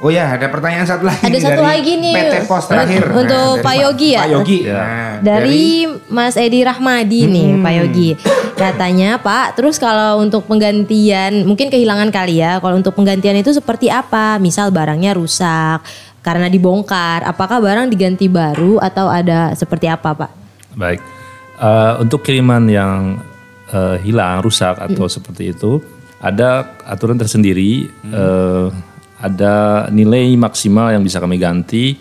[0.06, 1.26] Oh ya, ada pertanyaan satu lagi.
[1.26, 2.14] Ada satu dari lagi nih.
[2.14, 3.04] PT Pos terakhir.
[3.26, 4.22] Untuk dari Pak Yogi ya?
[4.22, 4.60] Pak Yogi.
[4.62, 4.78] Ya.
[4.78, 5.66] Nah, dari
[6.14, 8.10] Mas Edi Rahmadi nih Pak Yogi.
[8.54, 12.62] Katanya Pak, terus kalau untuk penggantian mungkin kehilangan kali ya.
[12.62, 14.38] Kalau untuk penggantian itu seperti apa?
[14.38, 15.82] Misal barangnya rusak
[16.22, 20.32] karena dibongkar, apakah barang diganti baru atau ada seperti apa Pak?
[20.78, 21.02] Baik,
[21.56, 23.16] Eh, untuk kiriman yang
[23.72, 25.80] eh, hilang, rusak atau seperti itu,
[26.20, 28.68] ada aturan tersendiri, eh,
[29.18, 31.96] ada nilai maksimal yang bisa kami ganti.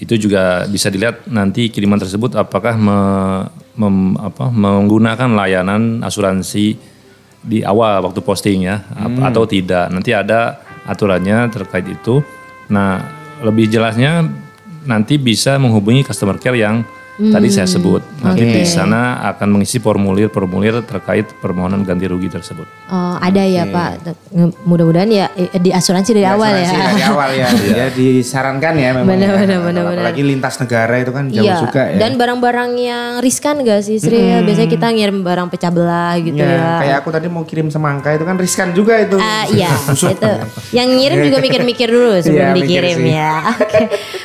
[0.00, 3.44] Itu juga bisa dilihat nanti kiriman tersebut apakah me-
[3.76, 6.72] mem- apa, menggunakan layanan asuransi
[7.40, 9.92] di awal waktu posting ya, ap- atau tidak.
[9.92, 10.56] Nanti ada
[10.88, 12.24] aturannya terkait itu.
[12.72, 13.00] Nah,
[13.44, 14.24] lebih jelasnya
[14.84, 16.80] nanti bisa menghubungi customer care yang
[17.18, 18.00] tadi saya sebut.
[18.20, 22.64] Nanti di sana akan mengisi formulir-formulir terkait permohonan ganti rugi tersebut.
[22.86, 23.90] Oh, ada ya Pak.
[24.62, 26.64] Mudah-mudahan ya eh, di asuransi dari awal ya.
[26.64, 27.48] Asuransi Dari awal ya.
[27.78, 29.08] ya disarankan ya memang.
[29.10, 29.38] Benar, ya.
[29.38, 30.00] benar, benar, benar.
[30.00, 31.96] Apalagi lintas negara itu kan jauh Iya, juga ya.
[31.98, 34.16] dan barang-barang yang riskan gak sih Sri?
[34.16, 34.40] ya?
[34.40, 36.70] Biasanya kita ngirim barang pecah belah gitu Ya, ya.
[36.80, 39.16] kayak aku tadi mau kirim semangka itu kan riskan juga itu.
[39.16, 40.30] Ah iya, itu.
[40.72, 43.12] Yang ngirim juga mikir-mikir dulu sebelum Iya, mikir dikirim sih.
[43.12, 43.34] ya.
[43.54, 43.80] Oke.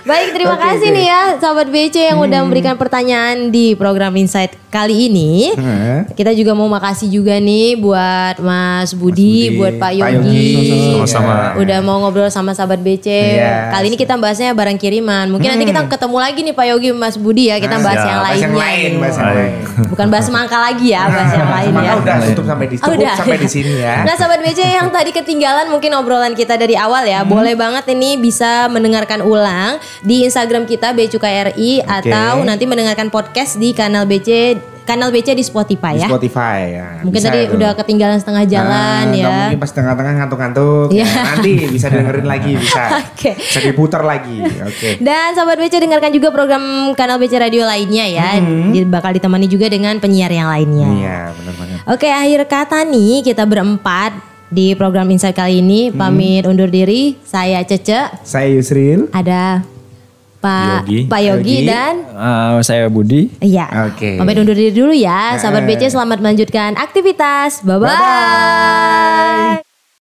[0.05, 0.95] Baik, terima Oke, kasih oke.
[0.95, 5.49] nih ya sahabat BC yang udah memberikan pertanyaan di program Insight kali ini.
[5.51, 6.13] Heeh.
[6.13, 11.01] Kita juga mau makasih juga nih buat Mas Budi, Budi, buat Pak Pak Yogi.
[11.01, 11.35] Sama-sama.
[11.55, 13.07] Udah mau ngobrol sama sahabat BC.
[13.07, 13.71] Iya.
[13.71, 15.25] Kali ini kita bahasnya barang kiriman.
[15.27, 17.57] Mungkin nanti kita ketemu lagi nih Pak Yogi, Mas Budi ya.
[17.57, 18.05] Kita bahas Siap.
[18.05, 18.45] yang Bahas lainnya.
[18.45, 19.51] yang lain, bahas yang lain.
[19.85, 21.95] Bukan bahas semangka lagi ya, bahas yang lain Semangka ya.
[21.97, 23.15] udah tutup sampai di Oh, cukup udah.
[23.15, 23.95] sampai di sini ya.
[24.05, 27.23] Nah sahabat BC yang tadi ketinggalan mungkin obrolan kita dari awal ya.
[27.23, 27.31] Hmm.
[27.31, 33.71] Boleh banget ini bisa mendengarkan ulang di Instagram kita BCUKRI atau nanti mendengarkan podcast di
[33.71, 36.07] kanal BC kanal BC di Spotify Di ya.
[36.07, 36.87] Spotify ya.
[37.01, 37.57] Mungkin Bisa tadi itu.
[37.57, 39.33] udah ketinggalan setengah jalan Nah, ya.
[39.49, 40.87] Mungkin pas tengah-tengah ngantuk-ngantuk.
[40.93, 41.05] Iya.
[41.05, 42.83] Ya, nanti bisa dengerin lagi bisa.
[43.01, 43.33] Oke.
[43.33, 44.45] Bisa diputar lagi.
[44.45, 45.01] Oke.
[45.01, 46.61] Dan sahabat BC dengarkan juga program
[46.93, 48.37] kanal BC Radio lainnya ya.
[48.37, 50.85] Jadi Bakal ditemani juga dengan penyiar yang lainnya.
[50.85, 51.01] Hmm.
[51.01, 51.77] Iya, benar banget.
[51.87, 54.13] Oke, akhir kata nih kita berempat
[54.47, 55.97] di program Insight kali ini Hmm.
[55.97, 57.17] pamit undur diri.
[57.25, 59.09] Saya Cece, Saya Yusril.
[59.09, 59.65] ada
[60.45, 60.99] Pak Yogi.
[61.09, 61.69] Pak Yogi, Yogi.
[61.69, 63.27] dan Eh, saya Budi.
[63.41, 63.89] Iya.
[63.89, 64.21] Oke.
[64.21, 65.35] Pamit undur diri dulu ya.
[65.41, 67.65] Sahabat BC selamat melanjutkan aktivitas.
[67.65, 69.64] Bye-bye.